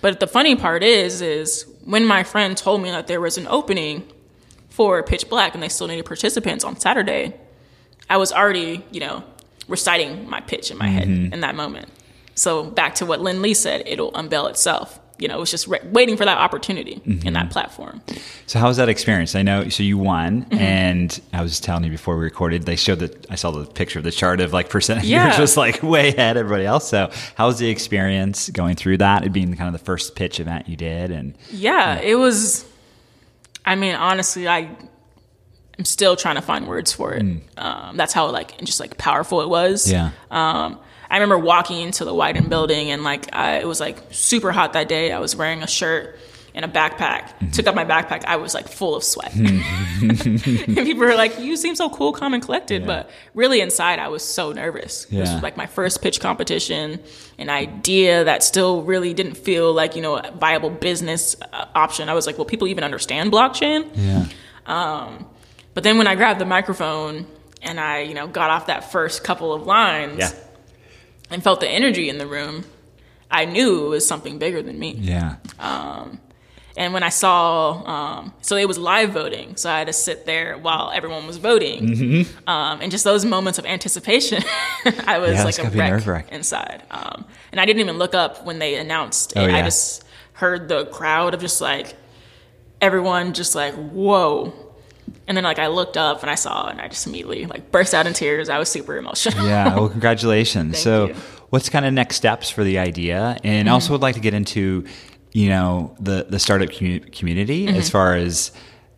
But 0.00 0.20
the 0.20 0.26
funny 0.28 0.54
part 0.54 0.84
is, 0.84 1.20
is 1.22 1.64
when 1.88 2.04
my 2.04 2.22
friend 2.22 2.54
told 2.54 2.82
me 2.82 2.90
that 2.90 3.06
there 3.06 3.18
was 3.18 3.38
an 3.38 3.46
opening 3.46 4.06
for 4.68 5.02
Pitch 5.02 5.26
Black 5.30 5.54
and 5.54 5.62
they 5.62 5.70
still 5.70 5.86
needed 5.86 6.04
participants 6.04 6.62
on 6.62 6.78
Saturday, 6.78 7.32
I 8.10 8.18
was 8.18 8.30
already, 8.30 8.84
you 8.90 9.00
know, 9.00 9.24
reciting 9.68 10.28
my 10.28 10.42
pitch 10.42 10.70
in 10.70 10.76
my 10.76 10.88
head 10.88 11.08
mm-hmm. 11.08 11.32
in 11.32 11.40
that 11.40 11.54
moment. 11.54 11.88
So 12.34 12.64
back 12.64 12.96
to 12.96 13.06
what 13.06 13.22
Lynn 13.22 13.40
Lee 13.40 13.54
said, 13.54 13.84
it'll 13.86 14.14
unveil 14.14 14.48
itself. 14.48 15.00
You 15.18 15.26
know, 15.28 15.36
it 15.36 15.40
was 15.40 15.50
just 15.50 15.66
re- 15.66 15.80
waiting 15.84 16.16
for 16.16 16.24
that 16.24 16.38
opportunity 16.38 17.00
in 17.24 17.32
that 17.32 17.50
platform. 17.50 18.00
So 18.46 18.58
how 18.60 18.68
was 18.68 18.76
that 18.76 18.88
experience? 18.88 19.34
I 19.34 19.42
know. 19.42 19.68
So 19.68 19.82
you 19.82 19.98
won, 19.98 20.42
Mm-hmm. 20.44 20.54
and 20.58 21.20
I 21.32 21.42
was 21.42 21.58
telling 21.60 21.82
you 21.84 21.90
before 21.90 22.16
we 22.16 22.24
recorded. 22.24 22.62
They 22.64 22.76
showed 22.76 23.00
that 23.00 23.26
I 23.30 23.34
saw 23.34 23.50
the 23.50 23.64
picture 23.66 23.98
of 23.98 24.04
the 24.04 24.12
chart 24.12 24.40
of 24.40 24.52
like 24.52 24.70
percentage. 24.70 25.04
Yeah. 25.08 25.40
Was 25.40 25.56
like 25.56 25.82
way 25.82 26.08
ahead 26.08 26.36
of 26.36 26.42
everybody 26.46 26.64
else. 26.66 26.88
So 26.88 27.10
how 27.34 27.46
was 27.48 27.58
the 27.58 27.68
experience 27.68 28.48
going 28.50 28.76
through 28.76 28.98
that? 28.98 29.24
It 29.24 29.30
being 29.32 29.54
kind 29.56 29.66
of 29.74 29.78
the 29.80 29.84
first 29.84 30.14
pitch 30.14 30.38
event 30.40 30.68
you 30.68 30.76
did, 30.76 31.10
and 31.10 31.34
Yeah, 31.50 31.98
it 32.00 32.14
was. 32.14 32.64
I 33.66 33.74
mean, 33.74 33.94
honestly, 33.96 34.46
I 34.48 34.70
I'm 35.78 35.84
still 35.84 36.16
trying 36.16 36.36
to 36.36 36.42
find 36.42 36.66
words 36.66 36.92
for 36.92 37.12
it. 37.14 37.24
Um, 37.56 37.96
that's 37.96 38.12
how 38.12 38.30
like 38.30 38.58
just 38.64 38.80
like 38.80 38.98
powerful 38.98 39.40
it 39.42 39.48
was. 39.48 39.90
yeah, 39.90 40.10
Um, 40.30 40.78
I 41.10 41.16
remember 41.16 41.38
walking 41.38 41.80
into 41.80 42.04
the 42.04 42.12
Wyden 42.12 42.48
building 42.48 42.90
and 42.90 43.02
like 43.02 43.34
I, 43.34 43.58
it 43.58 43.66
was 43.66 43.80
like 43.80 43.98
super 44.10 44.52
hot 44.52 44.74
that 44.74 44.88
day. 44.88 45.12
I 45.12 45.18
was 45.18 45.34
wearing 45.34 45.62
a 45.62 45.66
shirt 45.66 46.18
and 46.54 46.64
a 46.64 46.68
backpack. 46.68 47.22
Mm-hmm. 47.28 47.50
Took 47.50 47.66
up 47.68 47.74
my 47.74 47.84
backpack. 47.84 48.24
I 48.24 48.36
was 48.36 48.52
like 48.52 48.68
full 48.68 48.96
of 48.96 49.04
sweat. 49.04 49.30
Mm-hmm. 49.32 50.64
and 50.78 50.86
people 50.86 51.04
were 51.04 51.14
like, 51.14 51.38
"You 51.38 51.56
seem 51.56 51.74
so 51.76 51.88
cool, 51.88 52.12
calm, 52.12 52.34
and 52.34 52.42
collected," 52.42 52.86
but 52.86 53.10
really 53.34 53.60
inside, 53.60 53.98
I 53.98 54.08
was 54.08 54.24
so 54.24 54.52
nervous. 54.52 55.04
This 55.06 55.32
was 55.32 55.42
like 55.42 55.56
my 55.56 55.66
first 55.66 56.02
pitch 56.02 56.20
competition, 56.20 57.00
an 57.38 57.48
idea 57.48 58.24
that 58.24 58.42
still 58.42 58.82
really 58.82 59.14
didn't 59.14 59.36
feel 59.36 59.72
like 59.72 59.94
you 59.94 60.02
know 60.02 60.16
a 60.16 60.30
viable 60.32 60.70
business 60.70 61.36
uh, 61.52 61.66
option. 61.74 62.08
I 62.08 62.14
was 62.14 62.26
like, 62.26 62.38
"Will 62.38 62.44
people 62.44 62.66
even 62.68 62.82
understand 62.84 63.30
blockchain?" 63.32 63.88
yeah, 63.94 64.26
um, 64.66 65.26
But 65.74 65.84
then 65.84 65.96
when 65.98 66.06
I 66.06 66.16
grabbed 66.16 66.40
the 66.40 66.44
microphone 66.44 67.26
and 67.62 67.78
I, 67.78 68.00
you 68.00 68.14
know, 68.14 68.26
got 68.26 68.50
off 68.50 68.66
that 68.66 68.90
first 68.90 69.22
couple 69.24 69.52
of 69.52 69.66
lines 69.66 70.18
yeah, 70.18 70.30
and 71.30 71.42
felt 71.42 71.60
the 71.60 71.68
energy 71.68 72.08
in 72.08 72.18
the 72.18 72.26
room, 72.26 72.64
I 73.30 73.44
knew 73.44 73.86
it 73.86 73.88
was 73.90 74.06
something 74.06 74.38
bigger 74.38 74.62
than 74.62 74.78
me. 74.78 74.92
yeah. 74.98 75.36
And 76.76 76.94
when 76.94 77.02
I 77.02 77.08
saw, 77.08 77.82
um, 77.86 78.32
so 78.40 78.54
it 78.56 78.68
was 78.68 78.78
live 78.78 79.10
voting, 79.10 79.56
so 79.56 79.68
I 79.68 79.78
had 79.78 79.88
to 79.88 79.92
sit 79.92 80.26
there 80.26 80.56
while 80.56 80.92
everyone 80.94 81.26
was 81.26 81.36
voting, 81.36 81.88
Mm-hmm. 81.88 82.48
um, 82.48 82.80
and 82.80 82.92
just 82.92 83.02
those 83.02 83.24
moments 83.24 83.58
of 83.58 83.66
anticipation, 83.66 84.44
I 85.04 85.18
was 85.18 85.32
Yeah, 85.32 85.42
like 85.42 85.58
a 85.58 85.70
wreck 86.06 86.30
inside. 86.30 86.84
Um, 86.92 87.24
and 87.50 87.60
I 87.60 87.64
didn't 87.64 87.80
even 87.80 87.98
look 87.98 88.14
up 88.14 88.44
when 88.46 88.60
they 88.60 88.76
announced 88.76 89.32
it. 89.32 89.40
Oh, 89.40 89.46
yeah. 89.48 89.56
I 89.56 89.62
just 89.62 90.04
heard 90.34 90.68
the 90.68 90.86
crowd 90.86 91.34
of 91.34 91.40
just 91.40 91.60
like 91.60 91.96
everyone 92.80 93.32
just 93.34 93.56
like 93.56 93.74
whoa. 93.74 94.52
And 95.28 95.36
then 95.36 95.44
like 95.44 95.58
I 95.60 95.68
looked 95.68 95.96
up 95.96 96.22
and 96.22 96.30
I 96.30 96.34
saw 96.34 96.66
and 96.68 96.80
I 96.80 96.88
just 96.88 97.06
immediately 97.06 97.46
like 97.46 97.70
burst 97.70 97.94
out 97.94 98.06
in 98.06 98.14
tears. 98.14 98.48
I 98.48 98.58
was 98.58 98.68
super 98.68 98.96
emotional. 98.96 99.46
Yeah. 99.46 99.76
Well, 99.76 99.88
congratulations. 99.96 100.78
So, 100.78 101.06
you. 101.08 101.12
Mm-hmm. 101.14 101.44
what's 101.50 101.68
kind 101.68 101.84
of 101.84 101.92
next 101.92 102.16
steps 102.16 102.50
for 102.50 102.64
the 102.64 102.78
idea? 102.78 103.36
And 103.44 103.68
also 103.68 103.92
would 103.92 104.00
like 104.02 104.14
to 104.16 104.20
get 104.20 104.34
into, 104.34 104.84
you 105.32 105.50
know, 105.50 105.94
the 106.00 106.26
the 106.28 106.38
startup 106.38 106.70
commu- 106.70 107.12
community 107.12 107.66
Mm-hmm. 107.66 107.76
as 107.76 107.88
far 107.90 108.14
as. 108.14 108.50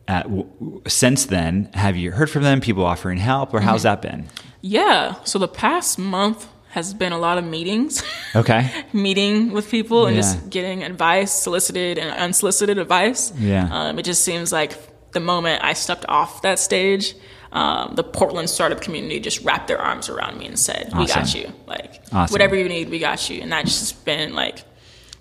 Uh, 0.08 0.22
w- 0.22 0.82
since 0.88 1.26
then, 1.26 1.70
have 1.74 1.96
you 1.96 2.10
heard 2.10 2.28
from 2.28 2.42
them? 2.42 2.60
People 2.60 2.84
offering 2.84 3.18
help, 3.18 3.54
or 3.54 3.58
Mm-hmm. 3.58 3.68
how's 3.68 3.82
that 3.84 4.02
been? 4.02 4.26
Yeah. 4.60 5.14
So 5.24 5.38
the 5.38 5.46
past 5.46 5.98
month 6.00 6.48
has 6.70 6.94
been 6.94 7.12
a 7.12 7.18
lot 7.18 7.38
of 7.38 7.44
meetings, 7.44 8.02
Okay. 8.34 8.70
meeting 8.92 9.52
with 9.52 9.70
people 9.70 10.06
and 10.06 10.16
Yeah. 10.16 10.22
just 10.22 10.50
getting 10.50 10.82
advice, 10.82 11.30
solicited 11.32 11.96
and 11.98 12.10
unsolicited 12.10 12.78
advice. 12.78 13.32
Yeah. 13.38 13.68
Um, 13.70 13.98
it 14.00 14.04
just 14.04 14.24
seems 14.24 14.50
like 14.52 14.72
the 15.12 15.20
moment 15.20 15.62
I 15.64 15.72
stepped 15.74 16.04
off 16.08 16.42
that 16.42 16.58
stage, 16.58 17.14
um, 17.52 17.94
the 17.96 18.04
Portland 18.04 18.48
startup 18.48 18.80
community 18.80 19.18
just 19.20 19.44
wrapped 19.44 19.68
their 19.68 19.80
arms 19.80 20.08
around 20.08 20.38
me 20.38 20.46
and 20.46 20.58
said, 20.58 20.92
"We 20.96 21.06
got 21.06 21.35
you. 21.35 21.52
Like 21.66 22.02
Awesome. 22.12 22.32
whatever 22.32 22.54
you 22.56 22.68
need, 22.68 22.90
we 22.90 22.99
got 22.99 23.28
you." 23.30 23.40
And 23.42 23.50
that's 23.52 23.78
just 23.80 24.04
been 24.04 24.35
like. 24.35 24.64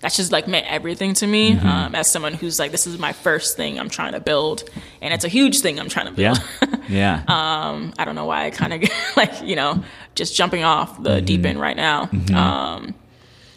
That's 0.02 0.16
just 0.16 0.32
like 0.32 0.48
meant 0.48 0.64
everything 0.66 1.12
to 1.12 1.26
me 1.26 1.52
Mm-hmm. 1.52 1.66
um, 1.68 1.94
as 1.94 2.10
someone 2.10 2.32
who's 2.32 2.58
like, 2.58 2.70
this 2.70 2.86
is 2.86 2.98
my 2.98 3.12
first 3.12 3.54
thing 3.58 3.78
I'm 3.78 3.90
trying 3.90 4.12
to 4.12 4.20
build, 4.20 4.64
and 5.02 5.12
it's 5.12 5.26
a 5.26 5.28
huge 5.28 5.60
thing 5.60 5.78
I'm 5.78 5.90
trying 5.90 6.06
to 6.06 6.12
build. 6.12 6.42
Yeah. 6.62 6.76
Yeah. 6.88 7.22
Um, 7.28 7.92
I 7.98 8.06
don't 8.06 8.14
know 8.14 8.24
why 8.24 8.46
I 8.46 8.50
kind 8.50 8.72
of 8.72 8.90
like 9.18 9.42
you 9.42 9.56
know 9.56 9.84
just 10.14 10.34
jumping 10.34 10.64
off 10.64 11.02
the 11.02 11.20
deep 11.20 11.44
end 11.44 11.60
right 11.60 11.76
now. 11.76 12.08
Um, 12.34 12.94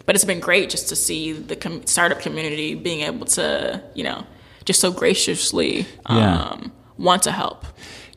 but 0.06 0.16
it's 0.16 0.26
been 0.26 0.42
great 0.42 0.70
just 0.70 0.90
to 0.90 0.98
see 0.98 1.32
the 1.32 1.56
com- 1.56 1.86
startup 1.88 2.20
community 2.20 2.76
being 2.76 3.02
able 3.02 3.26
to 3.28 3.82
you 3.96 4.04
know 4.04 4.26
just 4.66 4.80
so 4.80 4.92
graciously 4.92 5.86
um, 6.06 6.18
Yeah. 6.18 6.58
want 6.98 7.24
to 7.24 7.32
help. 7.32 7.66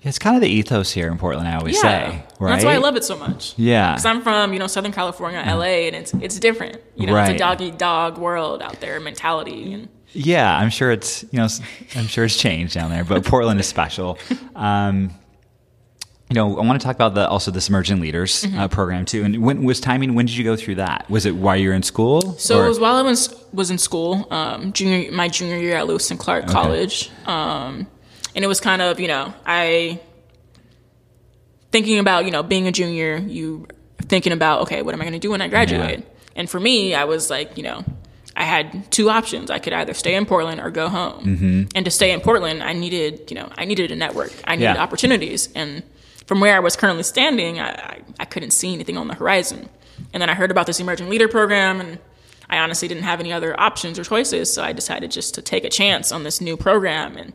it's 0.03 0.19
kind 0.19 0.37
of 0.37 0.43
the 0.43 0.49
ethos 0.49 0.93
here 0.93 1.09
in 1.11 1.19
Portland. 1.19 1.49
I 1.49 1.57
always 1.57 1.75
Yeah, 1.77 1.81
say, 1.83 2.23
right? 2.39 2.53
that's 2.53 2.65
why 2.65 2.75
I 2.75 2.79
love 2.79 2.95
it 2.97 3.03
so 3.05 3.17
much. 3.19 3.55
Yeah. 3.57 3.93
because 3.93 4.07
I'm 4.07 4.23
from 4.23 4.53
you 4.53 4.59
know 4.59 4.67
Southern 4.69 4.93
California, 4.93 5.43
LA, 5.45 5.87
and 5.89 5.97
it's 5.97 6.13
it's 6.15 6.39
different. 6.39 6.79
You 6.97 7.07
know, 7.07 7.15
Right. 7.15 7.31
it's 7.31 7.37
a 7.37 7.45
dog 7.45 7.61
eat 7.61 7.79
dog 7.79 8.19
world 8.19 8.63
out 8.63 8.81
there 8.81 9.01
mentality 9.01 9.73
and. 9.75 9.89
Yeah, 10.13 10.57
I'm 10.57 10.71
sure 10.71 10.93
it's 10.93 11.25
you 11.33 11.39
know 11.41 11.49
I'm 11.97 12.07
sure 12.07 12.25
it's 12.25 12.37
changed 12.39 12.73
down 12.75 12.91
there, 12.91 13.05
but 13.05 13.25
Portland 13.25 13.61
is 13.61 13.67
special. 13.67 14.19
Um, 14.55 15.11
you 16.29 16.35
know, 16.35 16.59
I 16.59 16.67
want 16.67 16.81
to 16.81 16.85
talk 16.85 16.97
about 16.97 17.15
the 17.15 17.29
also 17.29 17.51
this 17.53 17.69
emerging 17.69 18.01
leaders 18.01 18.43
Mm-hmm. 18.45 18.59
uh, 18.59 18.69
program 18.69 19.05
too. 19.05 19.23
And 19.25 19.43
when 19.45 19.63
was 19.63 19.79
timing? 19.81 20.15
When 20.15 20.27
did 20.27 20.37
you 20.37 20.45
go 20.45 20.57
through 20.57 20.77
that? 20.77 21.09
Was 21.09 21.25
it 21.27 21.37
while 21.37 21.57
you 21.57 21.69
were 21.69 21.75
in 21.75 21.83
school? 21.85 22.33
So 22.39 22.59
or- 22.59 22.67
it 22.67 22.69
was 22.69 22.81
while 22.81 22.97
I 22.97 23.03
was 23.03 23.33
was 23.53 23.71
in 23.71 23.79
school, 23.79 24.27
um, 24.33 24.73
junior 24.73 25.13
my 25.13 25.29
junior 25.29 25.57
year 25.57 25.77
at 25.77 25.87
Lewis 25.87 26.11
and 26.11 26.19
Clark 26.19 26.47
College, 26.49 27.11
um, 27.27 27.87
and 28.35 28.45
it 28.45 28.49
was 28.49 28.61
kind 28.61 28.83
of 28.83 28.99
you 29.01 29.09
know 29.09 29.33
I 29.47 30.01
thinking 31.73 31.99
about 31.99 32.25
you 32.25 32.31
know 32.31 32.43
being 32.43 32.67
a 32.67 32.73
junior, 32.73 33.17
you 33.19 33.67
thinking 34.03 34.33
about 34.33 34.63
okay, 34.63 34.83
what 34.83 34.95
am 34.95 35.01
I 35.01 35.05
going 35.05 35.13
to 35.15 35.19
do 35.19 35.31
when 35.31 35.41
I 35.43 35.49
graduate? 35.49 36.05
And 36.35 36.49
for 36.51 36.61
me, 36.61 36.95
I 36.95 37.05
was 37.05 37.31
like 37.31 37.57
you 37.57 37.63
know 37.63 37.85
I 38.37 38.43
had 38.45 38.91
two 38.91 39.09
options. 39.11 39.51
I 39.51 39.59
could 39.59 39.73
either 39.73 39.95
stay 39.95 40.15
in 40.15 40.27
Portland 40.27 40.61
or 40.61 40.71
go 40.71 40.89
home. 40.89 41.69
And 41.75 41.85
to 41.85 41.91
stay 41.91 42.11
in 42.13 42.21
Portland, 42.21 42.63
I 42.63 42.73
needed 42.73 43.31
you 43.31 43.37
know 43.37 43.49
I 43.57 43.65
needed 43.65 43.91
a 43.93 43.97
network, 43.97 44.33
I 44.45 44.57
needed 44.57 44.75
Yeah. 44.75 44.83
opportunities, 44.83 45.49
and 45.55 45.83
from 46.27 46.41
where 46.41 46.57
I 46.57 46.61
was 46.61 46.77
currently 46.77 47.03
standing, 47.03 47.61
I, 47.61 47.71
I, 47.71 48.01
I 48.21 48.25
couldn't 48.25 48.51
see 48.51 48.73
anything 48.73 48.97
on 48.97 49.09
the 49.09 49.15
horizon. 49.15 49.69
And 50.13 50.21
then 50.21 50.29
I 50.29 50.35
heard 50.35 50.51
about 50.51 50.67
this 50.67 50.81
emerging 50.81 51.09
leader 51.09 51.29
program, 51.29 51.81
and 51.81 51.99
I 52.51 52.59
honestly 52.59 52.89
didn't 52.89 53.05
have 53.05 53.21
any 53.21 53.33
other 53.33 53.59
options 53.59 53.99
or 53.99 54.05
choices, 54.05 54.53
so 54.53 54.63
I 54.63 54.73
decided 54.73 55.11
just 55.11 55.35
to 55.35 55.43
take 55.43 55.65
a 55.65 55.71
chance 55.71 56.13
on 56.13 56.23
this 56.23 56.41
new 56.41 56.57
program. 56.57 57.17
And 57.17 57.33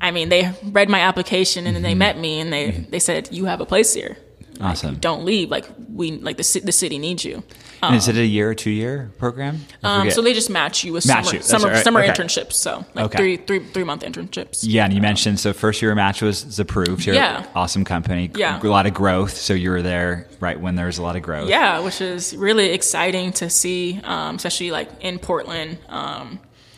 I 0.00 0.10
mean, 0.10 0.28
they 0.28 0.52
read 0.64 0.88
my 0.88 1.00
application 1.00 1.66
and 1.66 1.74
then 1.74 1.82
they 1.82 1.90
mm-hmm. 1.90 1.98
met 1.98 2.18
me 2.18 2.40
and 2.40 2.52
they 2.52 2.72
mm-hmm. 2.72 2.90
they 2.90 2.98
said 2.98 3.28
you 3.32 3.46
have 3.46 3.60
a 3.60 3.66
place 3.66 3.94
here. 3.94 4.18
Like, 4.58 4.70
Awesome. 4.70 4.94
don't 4.96 5.24
leave. 5.24 5.50
Like 5.50 5.66
we 5.92 6.12
like 6.12 6.36
the 6.36 6.60
the 6.64 6.72
city 6.72 6.98
needs 6.98 7.24
you. 7.24 7.42
And 7.82 7.96
is 7.96 8.08
it 8.08 8.16
a 8.16 8.24
year 8.24 8.48
or 8.50 8.54
two 8.54 8.70
year 8.70 9.10
program? 9.18 9.60
Um, 9.82 10.10
so 10.10 10.22
they 10.22 10.32
just 10.32 10.48
match 10.48 10.84
you 10.84 10.92
with 10.92 11.06
Match 11.06 11.24
summer 11.26 11.36
you. 11.36 11.42
Summer, 11.42 11.68
right. 11.68 11.84
summer 11.84 12.00
Okay. 12.02 12.12
internships. 12.12 12.52
So 12.54 12.84
like 12.94 13.06
Okay. 13.06 13.18
three 13.18 13.36
three 13.36 13.58
three 13.58 13.84
month 13.84 14.02
internships. 14.02 14.60
yeah, 14.62 14.84
and 14.84 14.94
you 14.94 15.00
mentioned 15.02 15.38
so 15.40 15.52
first 15.52 15.82
year 15.82 15.94
match 15.94 16.22
was 16.22 16.58
approved. 16.60 17.04
You're 17.04 17.16
Yeah. 17.16 17.44
awesome 17.54 17.84
company. 17.84 18.30
Yeah. 18.36 18.60
a 18.62 18.66
lot 18.66 18.86
of 18.86 18.94
growth. 18.94 19.36
So 19.36 19.54
you 19.54 19.70
were 19.70 19.82
there 19.82 20.28
right 20.40 20.58
when 20.58 20.76
there 20.76 20.86
was 20.86 20.98
a 20.98 21.02
lot 21.02 21.16
of 21.16 21.22
growth. 21.22 21.48
Yeah, 21.48 21.80
which 21.80 22.00
is 22.00 22.34
really 22.36 22.70
exciting 22.70 23.32
to 23.34 23.50
see, 23.50 24.00
um, 24.04 24.36
especially 24.36 24.70
like 24.70 24.88
in 25.00 25.18
Portland. 25.18 25.78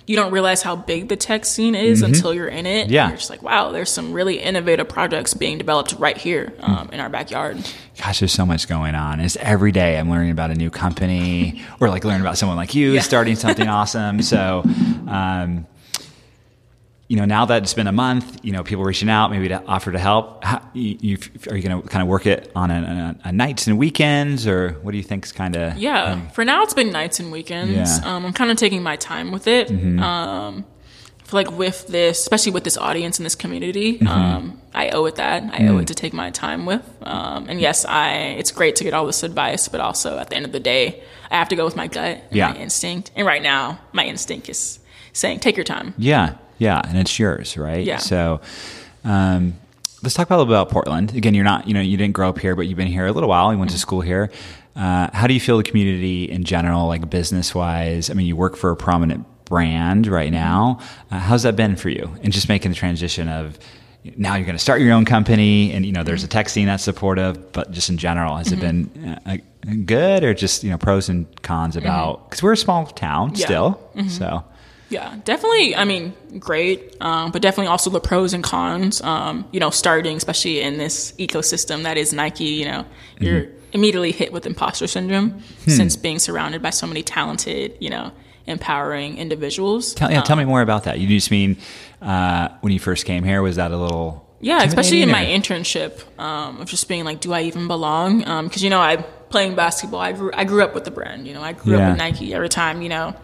You 0.06 0.14
don't 0.16 0.30
realize 0.32 0.62
how 0.62 0.76
big 0.76 1.08
the 1.08 1.16
tech 1.16 1.44
scene 1.44 1.74
is 1.74 2.02
until 2.02 2.32
you're 2.32 2.46
in 2.48 2.64
it. 2.64 2.84
Mm-hmm. 2.84 2.92
Yeah. 2.92 3.08
You're 3.08 3.16
just 3.16 3.28
like, 3.30 3.42
wow, 3.42 3.72
there's 3.72 3.90
some 3.90 4.12
really 4.12 4.38
innovative 4.40 4.88
projects 4.88 5.34
being 5.34 5.58
developed 5.58 5.94
right 5.98 6.16
here 6.16 6.52
um, 6.60 6.88
in 6.92 7.00
our 7.00 7.08
backyard. 7.08 7.56
Gosh, 8.00 8.20
there's 8.20 8.32
so 8.32 8.46
much 8.46 8.68
going 8.68 8.94
on. 8.94 9.18
It's 9.18 9.36
every 9.36 9.72
day 9.72 9.98
I'm 9.98 10.08
learning 10.08 10.30
about 10.30 10.50
a 10.50 10.54
new 10.54 10.70
company 10.70 11.62
or 11.80 11.88
like 11.88 12.04
learning 12.04 12.20
about 12.20 12.38
someone 12.38 12.56
like 12.56 12.74
you 12.74 12.92
Yeah. 12.94 13.00
starting 13.00 13.34
something 13.34 13.66
awesome. 13.80 14.22
So, 14.22 14.62
um, 15.08 15.66
you 17.08 17.16
know, 17.16 17.24
now 17.24 17.44
that 17.44 17.62
it's 17.62 17.74
been 17.74 17.86
a 17.86 17.92
month, 17.92 18.40
you 18.42 18.50
know, 18.52 18.64
people 18.64 18.84
reaching 18.84 19.08
out 19.08 19.30
maybe 19.30 19.48
to 19.48 19.62
offer 19.66 19.92
to 19.92 19.98
help. 19.98 20.42
How, 20.42 20.60
you, 20.74 20.96
you, 21.00 21.18
are 21.50 21.56
you 21.56 21.62
going 21.62 21.80
to 21.82 21.88
kind 21.88 22.02
of 22.02 22.08
work 22.08 22.26
it 22.26 22.50
on 22.56 22.70
a, 22.72 23.16
a, 23.24 23.28
a 23.28 23.32
nights 23.32 23.66
and 23.68 23.78
weekends, 23.78 24.46
or 24.46 24.72
what 24.82 24.90
do 24.90 24.96
you 24.96 25.04
think's 25.04 25.30
kind 25.30 25.54
of? 25.56 25.76
Yeah, 25.78 26.28
for 26.30 26.44
now 26.44 26.62
it's 26.64 26.74
been 26.74 26.90
nights 26.90 27.20
and 27.20 27.30
weekends. 27.30 27.72
Yeah. 27.72 27.84
Mm-hmm. 27.84 28.08
Um, 28.08 28.26
I'm 28.26 28.32
kind 28.32 28.50
of 28.50 28.56
taking 28.56 28.82
my 28.82 28.96
time 28.96 29.30
with 29.30 29.46
it. 29.46 29.70
Um, 29.70 30.64
I 31.20 31.28
feel 31.28 31.38
like 31.40 31.50
with 31.58 31.88
this, 31.88 32.20
especially 32.20 32.52
with 32.52 32.62
this 32.64 32.76
audience 32.78 33.18
and 33.18 33.26
this 33.26 33.34
community, 33.34 33.98
Mm-hmm. 33.98 34.06
um, 34.08 34.60
I 34.74 34.90
owe 34.90 35.06
it 35.06 35.14
that. 35.16 35.42
I 35.44 35.58
Mm. 35.60 35.70
owe 35.70 35.78
it 35.78 35.86
to 35.88 35.94
take 35.94 36.12
my 36.12 36.30
time 36.30 36.66
with. 36.66 36.82
Um, 37.02 37.48
and 37.48 37.60
yes, 37.60 37.84
I 37.84 38.36
it's 38.38 38.52
great 38.52 38.76
to 38.76 38.84
get 38.84 38.94
all 38.94 39.06
this 39.06 39.22
advice, 39.22 39.68
but 39.68 39.80
also 39.80 40.18
at 40.18 40.28
the 40.30 40.36
end 40.36 40.44
of 40.44 40.52
the 40.52 40.60
day, 40.60 41.02
I 41.30 41.36
have 41.36 41.48
to 41.48 41.56
go 41.56 41.64
with 41.64 41.76
my 41.76 41.86
gut 41.88 42.18
and 42.28 42.32
Yeah. 42.36 42.50
my 42.52 42.56
instinct. 42.58 43.10
And 43.16 43.26
right 43.26 43.42
now, 43.42 43.80
my 43.92 44.04
instinct 44.04 44.48
is 44.48 44.78
saying, 45.14 45.40
take 45.40 45.56
your 45.56 45.64
time. 45.64 45.94
Yeah, 45.98 46.34
yeah, 46.58 46.80
and 46.86 46.98
it's 46.98 47.18
yours, 47.18 47.56
right? 47.56 47.84
Yeah. 47.84 47.98
So, 47.98 48.40
um, 49.04 49.54
let's 50.02 50.14
talk 50.14 50.26
about 50.26 50.36
a 50.36 50.38
little 50.38 50.52
bit 50.52 50.60
about 50.60 50.70
Portland. 50.70 51.14
Again, 51.14 51.34
you're 51.34 51.44
not, 51.44 51.66
you 51.66 51.74
know, 51.74 51.80
you 51.80 51.96
didn't 51.96 52.14
grow 52.14 52.28
up 52.28 52.38
here, 52.38 52.54
but 52.56 52.62
you've 52.66 52.76
been 52.76 52.86
here 52.86 53.06
a 53.06 53.12
little 53.12 53.28
while. 53.28 53.52
You 53.52 53.58
went 53.58 53.70
to 53.72 53.78
school 53.78 54.00
here. 54.00 54.30
Uh, 54.74 55.08
how 55.12 55.26
do 55.26 55.34
you 55.34 55.40
feel 55.40 55.56
the 55.56 55.62
community 55.62 56.30
in 56.30 56.44
general, 56.44 56.86
like 56.86 57.08
business 57.08 57.54
wise? 57.54 58.10
I 58.10 58.14
mean, 58.14 58.26
you 58.26 58.36
work 58.36 58.56
for 58.56 58.70
a 58.70 58.76
prominent 58.76 59.26
brand 59.46 60.06
right 60.06 60.30
now. 60.30 60.80
Uh, 61.10 61.18
how's 61.18 61.44
that 61.44 61.56
been 61.56 61.76
for 61.76 61.88
you? 61.88 62.14
And 62.22 62.32
just 62.32 62.48
making 62.48 62.72
the 62.72 62.76
transition 62.76 63.28
of 63.28 63.58
now 64.16 64.34
you're 64.36 64.44
going 64.44 64.56
to 64.56 64.62
start 64.62 64.80
your 64.82 64.92
own 64.92 65.04
company, 65.04 65.72
and 65.72 65.84
you 65.84 65.90
know, 65.92 66.04
there's 66.04 66.22
a 66.22 66.28
tech 66.28 66.48
scene 66.48 66.66
that's 66.66 66.84
supportive, 66.84 67.52
but 67.52 67.70
just 67.72 67.88
in 67.88 67.96
general, 67.98 68.36
has 68.36 68.52
it 68.52 68.60
been 68.60 69.18
uh, 69.26 69.38
good 69.84 70.22
or 70.22 70.32
just 70.34 70.62
you 70.62 70.70
know 70.70 70.78
pros 70.78 71.08
and 71.08 71.26
cons 71.42 71.76
about? 71.76 72.28
Because 72.28 72.42
we're 72.42 72.52
a 72.52 72.56
small 72.56 72.86
town 72.86 73.32
Yeah. 73.34 73.46
still, 73.46 73.90
so. 74.08 74.44
Yeah, 74.88 75.16
definitely. 75.24 75.74
I 75.74 75.84
mean, 75.84 76.14
great, 76.38 76.94
um, 77.00 77.32
but 77.32 77.42
definitely 77.42 77.66
also 77.68 77.90
the 77.90 78.00
pros 78.00 78.32
and 78.32 78.44
cons. 78.44 79.00
Um, 79.02 79.44
you 79.52 79.58
know, 79.58 79.70
starting 79.70 80.16
especially 80.16 80.60
in 80.60 80.78
this 80.78 81.12
ecosystem 81.18 81.82
that 81.82 81.96
is 81.96 82.12
Nike. 82.12 82.44
You 82.44 82.66
know, 82.66 82.84
you're 83.20 83.40
Mm-hmm. 83.42 83.52
immediately 83.72 84.12
hit 84.12 84.32
with 84.32 84.46
imposter 84.46 84.86
syndrome 84.86 85.30
Hmm. 85.64 85.70
since 85.70 85.96
being 85.96 86.18
surrounded 86.20 86.62
by 86.62 86.70
so 86.70 86.86
many 86.86 87.02
talented, 87.02 87.74
you 87.80 87.90
know, 87.90 88.12
empowering 88.46 89.18
individuals. 89.18 89.92
Tell, 89.94 90.10
yeah, 90.10 90.18
Um, 90.20 90.24
tell 90.24 90.36
me 90.36 90.44
more 90.44 90.62
about 90.62 90.84
that. 90.84 91.00
You 91.00 91.08
just 91.08 91.30
mean 91.32 91.56
uh, 92.00 92.48
when 92.60 92.72
you 92.72 92.78
first 92.78 93.06
came 93.06 93.24
here, 93.24 93.42
was 93.42 93.56
that 93.56 93.72
a 93.72 93.76
little? 93.76 94.24
Yeah, 94.40 94.62
especially 94.62 95.02
in 95.02 95.10
my 95.10 95.24
internship, 95.24 95.92
um, 96.20 96.60
of 96.60 96.68
just 96.68 96.88
being 96.88 97.04
like, 97.04 97.20
do 97.20 97.32
I 97.32 97.42
even 97.42 97.66
belong? 97.66 98.18
Because 98.44 98.62
you 98.62 98.70
know, 98.70 98.80
I 98.80 98.96
playing 99.30 99.56
basketball. 99.56 99.98
I 100.00 100.12
grew 100.12 100.30
I 100.32 100.44
grew 100.44 100.62
up 100.62 100.74
with 100.74 100.84
the 100.84 100.90
brand. 100.92 101.26
You 101.26 101.34
know, 101.34 101.42
I 101.42 101.52
grew 101.54 101.76
Yeah. 101.76 101.86
up 101.86 101.90
with 101.92 101.98
Nike. 101.98 102.32
Every 102.34 102.48
time, 102.48 102.82
you 102.82 102.88
know, 102.88 103.14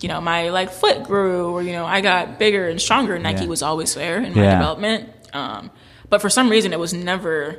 you 0.00 0.08
know, 0.08 0.20
my 0.20 0.50
like 0.50 0.70
foot 0.70 1.04
grew, 1.04 1.50
or 1.52 1.62
you 1.62 1.72
know, 1.72 1.86
I 1.86 2.00
got 2.00 2.38
bigger 2.38 2.68
and 2.68 2.80
stronger. 2.80 3.18
Nike 3.18 3.42
Yeah. 3.44 3.48
was 3.48 3.62
always 3.62 3.94
there 3.94 4.18
in 4.18 4.34
my 4.34 4.42
Yeah. 4.42 4.52
development. 4.58 5.08
Um, 5.32 5.70
but 6.08 6.20
for 6.20 6.28
some 6.30 6.48
reason, 6.50 6.72
it 6.72 6.78
was 6.78 6.92
never, 6.92 7.58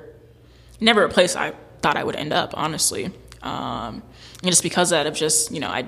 never 0.79 1.03
a 1.03 1.09
place 1.09 1.35
I 1.35 1.53
thought 1.81 1.97
I 1.97 2.03
would 2.03 2.15
end 2.15 2.33
up. 2.33 2.53
Honestly, 2.57 3.05
um, 3.43 4.03
and 4.43 4.49
just 4.51 4.63
because 4.63 4.91
of 4.91 4.97
that, 4.97 5.07
of 5.07 5.15
just 5.15 5.51
you 5.51 5.59
know, 5.59 5.69
I 5.69 5.85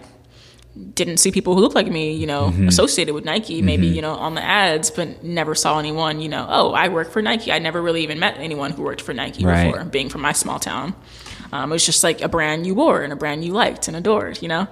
didn't 0.96 1.18
see 1.18 1.32
people 1.32 1.54
who 1.54 1.62
looked 1.62 1.76
like 1.76 1.86
me, 1.92 2.14
you 2.16 2.26
know, 2.26 2.48
Mm-hmm. 2.50 2.68
associated 2.68 3.14
with 3.14 3.26
Nike, 3.26 3.62
maybe, 3.62 3.86
you 3.86 4.02
know, 4.02 4.14
on 4.14 4.34
the 4.34 4.44
ads, 4.44 4.90
but 4.90 5.24
never 5.24 5.54
saw 5.54 5.78
anyone, 5.78 6.20
you 6.20 6.30
know, 6.30 6.48
oh, 6.50 6.72
I 6.74 6.88
work 6.88 7.12
for 7.12 7.22
Nike. 7.22 7.52
I 7.52 7.60
never 7.60 7.80
really 7.80 8.02
even 8.02 8.18
met 8.20 8.38
anyone 8.40 8.72
who 8.72 8.82
worked 8.82 9.02
for 9.02 9.14
Nike 9.14 9.46
Right. 9.46 9.66
before, 9.72 9.84
being 9.86 10.10
from 10.10 10.22
my 10.22 10.32
small 10.32 10.58
town. 10.58 10.96
Um, 11.52 11.70
it 11.72 11.76
was 11.76 11.86
just 11.86 12.04
like 12.04 12.22
a 12.22 12.28
brand 12.28 12.66
you 12.66 12.74
wore 12.74 13.04
and 13.04 13.14
a 13.14 13.16
brand 13.16 13.46
you 13.46 13.54
liked 13.54 13.88
and 13.88 13.96
adored, 13.96 14.42
you 14.42 14.48
know? 14.48 14.68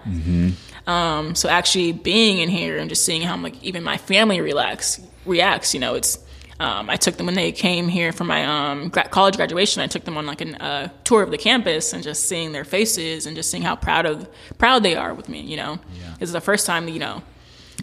Um, 0.88 1.36
so 1.36 1.48
actually 1.50 1.92
being 1.94 2.40
in 2.40 2.50
here 2.50 2.78
and 2.78 2.90
just 2.90 3.06
seeing 3.06 3.22
how 3.22 3.38
like 3.38 3.62
even 3.64 3.84
my 3.84 3.98
family 3.98 4.42
relax 4.42 5.00
reacts, 5.26 5.74
you 5.74 5.80
know, 5.80 5.96
it's 5.96 6.18
um, 6.60 6.90
I 6.92 6.96
took 6.96 7.18
them 7.18 7.26
when 7.26 7.34
they 7.36 7.52
came 7.52 7.88
here 7.88 8.12
for 8.12 8.24
my 8.24 8.46
um, 8.46 8.90
gra- 8.90 9.08
college 9.10 9.36
graduation. 9.36 9.82
I 9.82 9.88
took 9.88 10.04
them 10.04 10.16
on 10.18 10.28
like 10.28 10.42
a 10.42 10.64
uh, 10.64 10.88
tour 11.04 11.24
of 11.24 11.32
the 11.32 11.38
campus 11.38 11.92
and 11.94 12.04
just 12.04 12.28
seeing 12.30 12.52
their 12.52 12.64
faces 12.66 13.26
and 13.26 13.36
just 13.36 13.50
seeing 13.50 13.64
how 13.64 13.76
proud 13.76 14.06
of 14.06 14.28
proud 14.60 14.84
they 14.84 14.96
are 14.96 15.14
with 15.14 15.28
me. 15.28 15.42
You 15.42 15.58
know, 15.58 15.80
this 16.20 16.30
is 16.30 16.34
the 16.34 16.42
first 16.42 16.66
time 16.68 16.88
you 16.88 17.00
know 17.00 17.24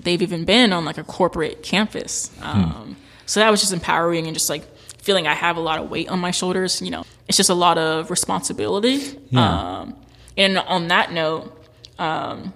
they've 0.03 0.23
even 0.23 0.45
been 0.45 0.73
on 0.73 0.85
like 0.85 0.97
a 0.99 1.03
corporate 1.05 1.63
campus. 1.63 2.31
Um, 2.41 2.97
So 3.27 3.41
that 3.41 3.51
was 3.51 3.61
just 3.61 3.73
empowering 3.73 4.27
and 4.27 4.35
just 4.35 4.49
like 4.49 4.63
feeling 5.03 5.27
I 5.27 5.35
have 5.35 5.57
a 5.57 5.61
lot 5.61 5.81
of 5.81 5.91
weight 5.91 6.09
on 6.09 6.19
my 6.21 6.31
shoulders. 6.31 6.81
You 6.81 6.91
know, 6.91 7.05
it's 7.27 7.37
just 7.37 7.51
a 7.51 7.55
lot 7.55 7.79
of 7.79 8.11
responsibility. 8.11 9.19
Yeah. 9.31 9.81
Um, 9.81 9.97
and 10.37 10.57
on 10.57 10.89
that 10.89 11.13
note, 11.13 11.53
um, 11.99 12.53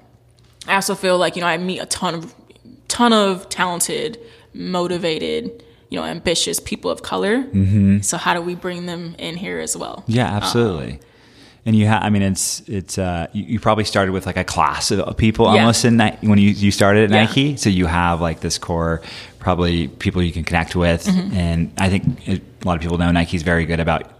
I 0.69 0.75
also 0.76 0.95
feel 0.95 1.19
like 1.19 1.37
you 1.37 1.42
know 1.42 1.49
I 1.49 1.59
meet 1.59 1.81
a 1.81 1.87
ton 1.87 2.14
of 2.14 2.35
ton 2.88 3.12
of 3.12 3.49
talented, 3.49 4.19
motivated, 4.73 5.62
you 5.88 5.99
know, 5.99 6.04
ambitious 6.07 6.61
people 6.61 6.90
of 6.90 7.02
color. 7.02 7.42
Mm-hmm. 7.42 8.00
So 8.00 8.16
how 8.16 8.35
do 8.35 8.40
we 8.42 8.54
bring 8.54 8.87
them 8.87 9.14
in 9.19 9.37
here 9.37 9.61
as 9.61 9.76
well? 9.76 10.04
Yeah, 10.07 10.26
absolutely. 10.26 11.00
and 11.64 11.76
you 11.76 11.87
have, 11.87 12.02
I 12.02 12.11
mean, 12.11 12.23
it's 12.23 12.61
it's 12.69 12.99
uh, 12.99 13.28
you, 13.33 13.45
you 13.45 13.61
probably 13.61 13.85
started 13.85 14.12
with 14.12 14.26
like 14.26 14.37
a 14.37 14.45
class 14.45 14.90
of 14.90 15.16
people 15.16 15.47
Yeah. 15.54 15.61
almost 15.61 15.85
in 15.85 15.97
Ni- 15.97 16.19
when 16.23 16.38
you 16.38 16.50
you 16.50 16.71
started 16.71 17.04
at 17.04 17.11
Yeah. 17.11 17.25
Nike, 17.25 17.57
so 17.57 17.71
you 17.71 17.87
have 17.87 18.21
like 18.21 18.40
this 18.40 18.59
core 18.59 19.00
probably 19.38 19.88
people 19.88 20.23
you 20.23 20.33
can 20.33 20.45
connect 20.45 20.75
with, 20.76 21.04
Mm-hmm. 21.07 21.37
and 21.37 21.73
I 21.78 21.88
think 21.88 22.28
it, 22.28 22.42
a 22.62 22.66
lot 22.66 22.75
of 22.76 22.81
people 22.83 22.99
know 22.99 23.11
Nike's 23.11 23.42
very 23.42 23.64
good 23.66 23.81
about 23.81 24.11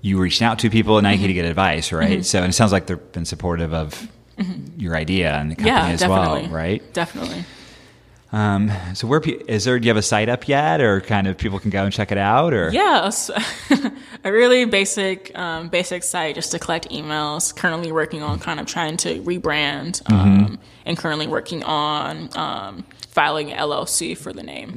you 0.00 0.18
reaching 0.18 0.44
out 0.46 0.58
to 0.60 0.70
people 0.70 0.98
at 0.98 1.02
Nike 1.04 1.18
Mm-hmm. 1.18 1.26
to 1.28 1.32
get 1.34 1.44
advice, 1.44 1.92
right? 1.92 2.24
So 2.24 2.38
and 2.42 2.50
it 2.50 2.54
sounds 2.54 2.72
like 2.72 2.86
they've 2.86 3.12
been 3.12 3.24
supportive 3.24 3.72
of 3.72 4.08
your 4.76 4.96
idea 4.96 5.32
and 5.34 5.50
the 5.50 5.56
company 5.56 5.70
Mm-hmm. 5.72 5.86
Yeah, 5.88 5.92
as 5.94 6.00
definitely. 6.00 6.42
well, 6.42 6.50
right? 6.50 6.92
Definitely. 6.92 7.44
Um, 8.34 8.72
so 8.94 9.06
where 9.06 9.20
is 9.20 9.64
there? 9.64 9.78
Do 9.78 9.84
you 9.84 9.90
have 9.90 9.98
a 9.98 10.02
site 10.02 10.30
up 10.30 10.48
yet, 10.48 10.80
or 10.80 11.02
kind 11.02 11.26
of 11.26 11.36
people 11.36 11.58
can 11.58 11.68
go 11.68 11.84
and 11.84 11.92
check 11.92 12.10
it 12.12 12.16
out, 12.16 12.54
or 12.54 12.70
Yeah, 12.70 13.10
a 14.24 14.32
really 14.32 14.64
basic, 14.64 15.36
um, 15.38 15.68
basic 15.68 16.02
site 16.02 16.34
just 16.36 16.50
to 16.52 16.58
collect 16.58 16.88
emails. 16.88 17.54
Currently 17.54 17.92
working 17.92 18.22
on 18.22 18.38
kind 18.38 18.58
of 18.58 18.64
trying 18.64 18.96
to 18.98 19.20
rebrand, 19.20 20.00
um, 20.10 20.58
and 20.84 20.96
currently 20.96 21.26
working 21.26 21.62
on 21.64 22.28
um, 22.36 22.84
filing 23.08 23.48
LLC 23.48 24.16
for 24.16 24.32
the 24.32 24.42
name. 24.42 24.72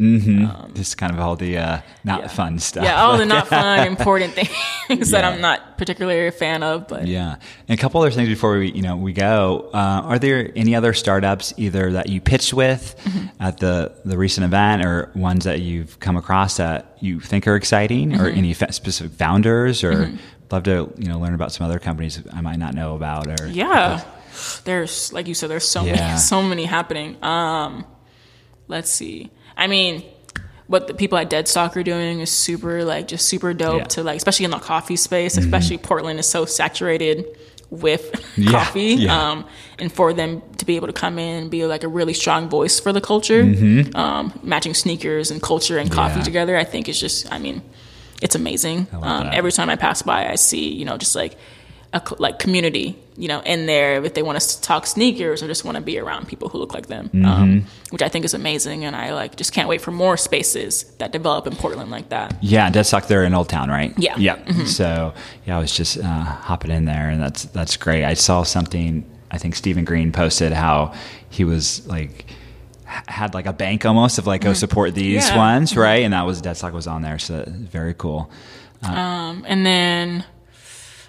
just 0.73 0.97
kind 0.97 1.13
of 1.13 1.19
all 1.19 1.35
the 1.35 1.57
uh, 1.57 1.81
not 2.03 2.29
fun 2.31 2.59
stuff? 2.59 2.83
Yeah, 2.83 3.01
all 3.01 3.17
the 3.17 3.25
not 3.25 3.47
fun, 3.49 3.87
important 3.87 4.33
things 4.33 5.11
that 5.11 5.23
I'm 5.23 5.41
not 5.41 5.77
particularly 5.77 6.27
a 6.27 6.31
fan 6.31 6.63
of. 6.63 6.87
But 6.87 7.07
Yeah, 7.07 7.37
and 7.67 7.79
a 7.79 7.81
couple 7.81 8.01
other 8.01 8.11
things 8.11 8.27
before 8.29 8.57
we, 8.59 8.71
you 8.71 8.81
know, 8.81 8.97
we 8.97 9.13
go. 9.13 9.69
Uh, 9.73 10.01
are 10.05 10.19
there 10.19 10.51
any 10.55 10.75
other 10.75 10.93
startups 10.93 11.53
either 11.57 11.93
that 11.93 12.09
you 12.09 12.19
pitched 12.21 12.53
with 12.53 12.95
at 13.39 13.57
the 13.59 13.95
the 14.03 14.17
recent 14.17 14.45
event, 14.45 14.85
or 14.85 15.11
ones 15.15 15.45
that 15.45 15.61
you've 15.61 15.99
come 15.99 16.17
across 16.17 16.57
that 16.57 16.97
you 16.99 17.19
think 17.19 17.47
are 17.47 17.55
exciting, 17.55 18.19
or 18.19 18.27
any 18.27 18.53
fa- 18.53 18.73
specific 18.73 19.13
founders, 19.17 19.83
or 19.83 20.11
love 20.51 20.63
to 20.63 20.93
you 20.97 21.07
know 21.07 21.19
learn 21.19 21.33
about 21.33 21.51
some 21.51 21.65
other 21.65 21.79
companies 21.79 22.21
I 22.31 22.41
might 22.41 22.57
not 22.59 22.73
know 22.73 22.95
about, 22.95 23.27
or 23.41 23.47
yeah, 23.47 24.03
there's 24.63 25.11
like 25.13 25.27
you 25.27 25.33
said, 25.33 25.49
there's 25.49 25.67
so 25.67 25.83
Yeah. 25.83 25.93
many, 25.95 26.17
so 26.33 26.41
many 26.43 26.65
happening. 26.65 27.17
Um, 27.23 27.85
let's 28.67 28.89
see. 28.91 29.31
I 29.57 29.67
mean, 29.67 30.03
what 30.67 30.87
the 30.87 30.93
people 30.93 31.17
at 31.17 31.29
Deadstock 31.29 31.75
are 31.75 31.83
doing 31.83 32.19
is 32.19 32.31
super, 32.31 32.83
like, 32.83 33.07
just 33.07 33.27
super 33.27 33.53
dope 33.53 33.73
Yeah. 33.73 33.79
Mm-hmm. 33.83 33.87
to 33.89 34.03
like, 34.03 34.17
especially 34.17 34.45
in 34.45 34.51
the 34.51 34.59
coffee 34.59 34.95
space. 34.95 35.37
Especially 35.37 35.77
Portland 35.77 36.19
is 36.19 36.27
so 36.27 36.45
saturated 36.45 37.25
with 37.69 38.11
Yeah, 38.37 38.51
coffee, 38.51 38.95
yeah. 38.95 39.29
um, 39.31 39.45
and 39.79 39.91
for 39.91 40.13
them 40.13 40.41
to 40.57 40.65
be 40.65 40.75
able 40.75 40.87
to 40.87 40.93
come 40.93 41.17
in 41.19 41.43
and 41.43 41.51
be 41.51 41.65
like 41.65 41.83
a 41.83 41.87
really 41.87 42.13
strong 42.13 42.47
voice 42.49 42.79
for 42.79 42.93
the 42.93 43.01
culture, 43.01 43.41
um, 43.95 44.39
matching 44.43 44.73
sneakers 44.73 45.31
and 45.31 45.41
culture 45.41 45.77
and 45.77 45.91
coffee 45.91 46.11
Mm-hmm. 46.11 46.19
Yeah. 46.19 46.23
together, 46.25 46.57
I 46.57 46.63
think 46.63 46.87
is 46.89 46.99
just, 46.99 47.31
I 47.31 47.39
mean, 47.39 47.61
it's 48.25 48.35
amazing. 48.35 48.87
Um, 48.91 49.29
every 49.31 49.51
time 49.51 49.69
I 49.69 49.75
pass 49.77 50.01
by, 50.01 50.27
I 50.29 50.35
see, 50.35 50.73
you 50.73 50.83
know, 50.85 50.97
just 50.97 51.15
like 51.15 51.37
a 51.93 52.01
like 52.19 52.39
community 52.39 52.97
you 53.17 53.29
know, 53.29 53.39
in 53.45 53.65
there 53.65 54.03
if 54.03 54.13
they 54.13 54.21
want 54.21 54.37
to 54.41 54.61
talk 54.61 54.85
sneakers 54.85 55.41
or 55.41 55.47
just 55.47 55.63
want 55.63 55.75
to 55.77 55.81
be 55.81 55.97
around 55.97 56.27
people 56.27 56.49
who 56.49 56.57
look 56.57 56.73
like 56.73 56.87
them, 56.87 57.07
Mm-hmm. 57.13 57.25
um, 57.25 57.65
which 57.91 58.01
I 58.01 58.09
think 58.09 58.25
is 58.25 58.33
amazing. 58.33 58.83
And 58.83 58.93
I 58.93 59.13
like 59.13 59.37
just 59.37 59.53
can't 59.53 59.69
wait 59.69 59.79
for 59.79 59.91
more 59.91 60.17
spaces 60.17 60.83
that 60.97 61.13
develop 61.13 61.47
in 61.47 61.55
Portland 61.55 61.91
like 61.91 62.09
that. 62.09 62.35
Yeah, 62.41 62.69
Deadstock, 62.69 63.07
they're 63.07 63.23
in 63.23 63.33
Old 63.33 63.47
Town, 63.47 63.69
right? 63.69 63.93
Yeah. 63.97 64.17
Yeah. 64.17 64.65
So 64.65 65.13
yeah, 65.45 65.55
I 65.57 65.61
was 65.61 65.71
just 65.71 65.97
uh, 65.97 66.03
hopping 66.03 66.71
in 66.71 66.83
there, 66.83 67.09
and 67.09 67.21
that's 67.21 67.43
that's 67.45 67.77
great. 67.77 68.03
I 68.03 68.15
saw 68.15 68.43
something. 68.43 69.05
I 69.31 69.37
think 69.37 69.55
Stephen 69.55 69.85
Green 69.85 70.11
posted 70.11 70.51
how 70.51 70.93
he 71.29 71.45
was 71.45 71.87
like 71.87 72.25
had 73.07 73.33
like 73.33 73.45
a 73.45 73.53
bank 73.53 73.85
almost 73.85 74.17
of 74.17 74.27
like 74.27 74.41
go 74.41 74.53
support 74.53 74.95
these 74.95 75.27
Yeah. 75.29 75.37
ones, 75.37 75.75
right? 75.75 76.03
And 76.03 76.13
that 76.13 76.25
was 76.25 76.41
Deadstock 76.41 76.73
was 76.73 76.87
on 76.87 77.01
there, 77.01 77.19
so 77.19 77.43
very 77.47 77.93
cool. 77.93 78.29
Um, 78.83 79.43
and 79.47 79.65
then 79.65 80.23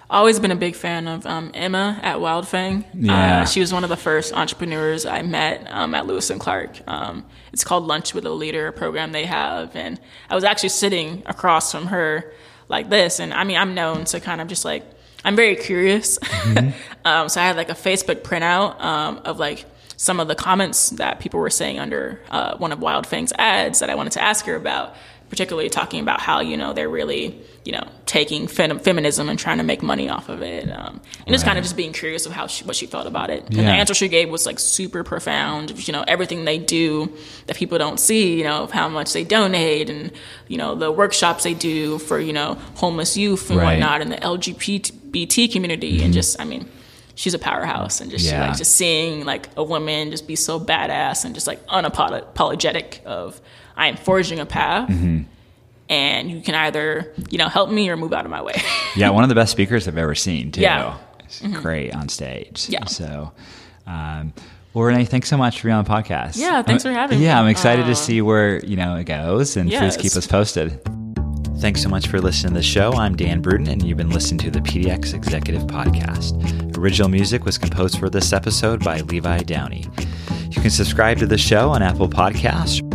always 0.09 0.39
been 0.39 0.51
a 0.51 0.55
big 0.55 0.75
fan 0.75 1.07
of 1.07 1.25
um, 1.25 1.51
Emma 1.53 1.99
at 2.01 2.17
Wildfang. 2.17 2.85
Yeah. 2.93 3.41
Uh, 3.41 3.45
she 3.45 3.59
was 3.59 3.73
one 3.73 3.83
of 3.83 3.89
the 3.89 3.97
first 3.97 4.33
entrepreneurs 4.33 5.05
I 5.05 5.21
met 5.21 5.67
um, 5.69 5.93
at 5.93 6.07
Lewis 6.07 6.29
and 6.29 6.39
Clark. 6.39 6.79
Um, 6.87 7.25
it's 7.53 7.63
called 7.63 7.85
Lunch 7.85 8.13
with 8.13 8.25
a 8.25 8.29
Leader, 8.31 8.71
program 8.71 9.11
they 9.11 9.25
have, 9.25 9.75
and 9.75 9.99
I 10.29 10.35
was 10.35 10.43
actually 10.43 10.69
sitting 10.69 11.23
across 11.25 11.71
from 11.71 11.87
her 11.87 12.31
like 12.69 12.89
this. 12.89 13.19
And 13.19 13.33
I 13.33 13.43
mean, 13.43 13.57
I'm 13.57 13.73
known 13.75 14.05
to 14.05 14.19
kind 14.19 14.41
of 14.41 14.47
just 14.47 14.65
like 14.65 14.83
I'm 15.25 15.35
very 15.35 15.55
curious. 15.55 16.17
um, 17.05 17.29
so 17.29 17.41
I 17.41 17.45
had 17.45 17.57
like 17.57 17.69
a 17.69 17.73
Facebook 17.73 18.21
printout 18.21 18.79
um, 18.81 19.19
of 19.25 19.39
like 19.39 19.65
some 19.97 20.19
of 20.19 20.27
the 20.27 20.35
comments 20.35 20.91
that 20.91 21.19
people 21.19 21.39
were 21.39 21.49
saying 21.49 21.79
under 21.79 22.21
uh, 22.29 22.55
one 22.57 22.71
of 22.71 22.79
Wildfang's 22.79 23.33
ads 23.37 23.79
that 23.79 23.89
I 23.89 23.95
wanted 23.95 24.13
to 24.13 24.21
ask 24.21 24.45
her 24.45 24.55
about, 24.55 24.95
particularly 25.29 25.69
talking 25.69 25.99
about 25.99 26.21
how 26.21 26.39
you 26.39 26.55
know 26.55 26.71
they're 26.71 26.87
really 26.87 27.35
you 27.65 27.71
know 27.73 27.83
taking 28.05 28.47
fem- 28.47 28.79
feminism 28.79 29.27
and 29.27 29.37
trying 29.37 29.57
to 29.57 29.63
make 29.63 29.81
money 29.81 30.07
off 30.07 30.29
of 30.29 30.41
it, 30.41 30.69
um, 30.71 31.01
and 31.25 31.33
just 31.33 31.43
kind 31.43 31.57
of 31.57 31.63
just 31.65 31.75
being 31.75 31.91
curious 31.93 32.25
of 32.25 32.31
how 32.31 32.47
she, 32.47 32.63
what 32.63 32.75
she 32.77 32.85
thought 32.85 33.07
about 33.07 33.29
it. 33.29 33.43
And 33.49 33.57
the 33.57 33.63
answer 33.63 33.93
she 33.93 34.07
gave 34.07 34.29
was 34.29 34.45
like 34.45 34.59
super 34.59 35.03
profound. 35.03 35.85
You 35.87 35.91
know 35.93 36.03
everything 36.07 36.45
they 36.45 36.59
do 36.59 37.11
that 37.47 37.57
people 37.57 37.77
don't 37.79 37.99
see. 37.99 38.37
You 38.37 38.43
know 38.45 38.63
of 38.63 38.71
how 38.71 38.87
much 38.87 39.11
they 39.13 39.23
donate 39.25 39.89
and 39.89 40.11
you 40.47 40.57
know 40.59 40.75
the 40.75 40.91
workshops 40.91 41.43
they 41.43 41.55
do 41.55 41.97
for 41.97 42.19
you 42.19 42.33
know 42.33 42.53
homeless 42.75 43.17
youth 43.17 43.49
and 43.49 43.57
Right. 43.59 43.73
whatnot 43.79 44.01
in 44.01 44.09
the 44.09 44.17
LGBT 44.17 45.51
community, 45.51 46.03
and 46.03 46.13
just 46.13 46.39
I 46.39 46.45
mean. 46.45 46.69
She's 47.17 47.33
a 47.33 47.39
powerhouse, 47.39 47.99
and 47.99 48.11
just 48.11 48.23
she, 48.25 48.31
Yeah. 48.31 48.47
like 48.49 48.57
just 48.57 48.75
seeing 48.75 49.25
like 49.25 49.49
a 49.57 49.63
woman 49.63 50.11
just 50.11 50.27
be 50.27 50.35
so 50.35 50.59
badass 50.59 51.25
and 51.25 51.33
just 51.33 51.47
like 51.47 51.65
unapologetic 51.67 53.03
of 53.05 53.41
I 53.75 53.87
am 53.87 53.97
forging 53.97 54.39
a 54.39 54.45
path, 54.45 54.87
Mm-hmm. 54.89 55.23
and 55.89 56.29
you 56.31 56.41
can 56.41 56.53
either 56.55 57.11
you 57.29 57.37
know 57.39 57.49
help 57.49 57.71
me 57.71 57.89
or 57.89 57.97
move 57.97 58.13
out 58.13 58.23
of 58.25 58.31
my 58.31 58.41
way. 58.41 58.53
Yeah, 58.95 59.09
one 59.11 59.23
of 59.23 59.29
the 59.29 59.35
best 59.35 59.51
speakers 59.51 59.87
I've 59.87 59.97
ever 59.97 60.15
seen 60.15 60.51
too. 60.51 60.61
Yeah. 60.61 60.97
It's 61.19 61.41
great 61.41 61.93
on 61.93 62.07
stage. 62.09 62.67
Yeah. 62.69 62.85
So, 62.85 63.31
um, 63.85 64.33
well, 64.73 64.85
Renee, 64.85 65.05
thanks 65.05 65.27
so 65.29 65.37
much 65.37 65.59
for 65.59 65.67
being 65.67 65.75
on 65.75 65.83
the 65.83 65.89
podcast. 65.89 66.37
Yeah, 66.37 66.61
thanks 66.63 66.85
I'm- 66.85 66.93
for 66.93 66.99
having 66.99 67.19
Yeah, 67.19 67.35
me. 67.35 67.41
I'm 67.41 67.47
excited 67.47 67.85
Uh, 67.85 67.89
to 67.89 67.95
see 67.95 68.21
where 68.21 68.63
you 68.65 68.75
know 68.77 68.95
it 68.95 69.03
goes, 69.05 69.57
and 69.57 69.69
please 69.69 69.97
keep 69.97 70.15
us 70.15 70.25
posted. 70.27 70.79
Thanks 71.59 71.81
so 71.81 71.89
much 71.89 72.07
for 72.07 72.21
listening 72.21 72.53
to 72.53 72.59
the 72.59 72.63
show. 72.63 72.93
I'm 72.93 73.15
Dan 73.15 73.41
Bruton, 73.41 73.67
and 73.67 73.83
you've 73.83 73.97
been 73.97 74.11
listening 74.11 74.37
to 74.39 74.51
the 74.51 74.59
PDX 74.59 75.15
Executive 75.15 75.63
Podcast. 75.63 76.77
Original 76.77 77.09
music 77.09 77.45
was 77.45 77.57
composed 77.57 77.97
for 77.97 78.11
this 78.11 78.31
episode 78.31 78.83
by 78.83 79.01
Levi 79.01 79.39
Downey. 79.39 79.87
You 80.51 80.61
can 80.61 80.69
subscribe 80.69 81.17
to 81.17 81.25
the 81.25 81.37
show 81.37 81.71
on 81.71 81.81
Apple 81.81 82.09
Podcasts 82.09 82.86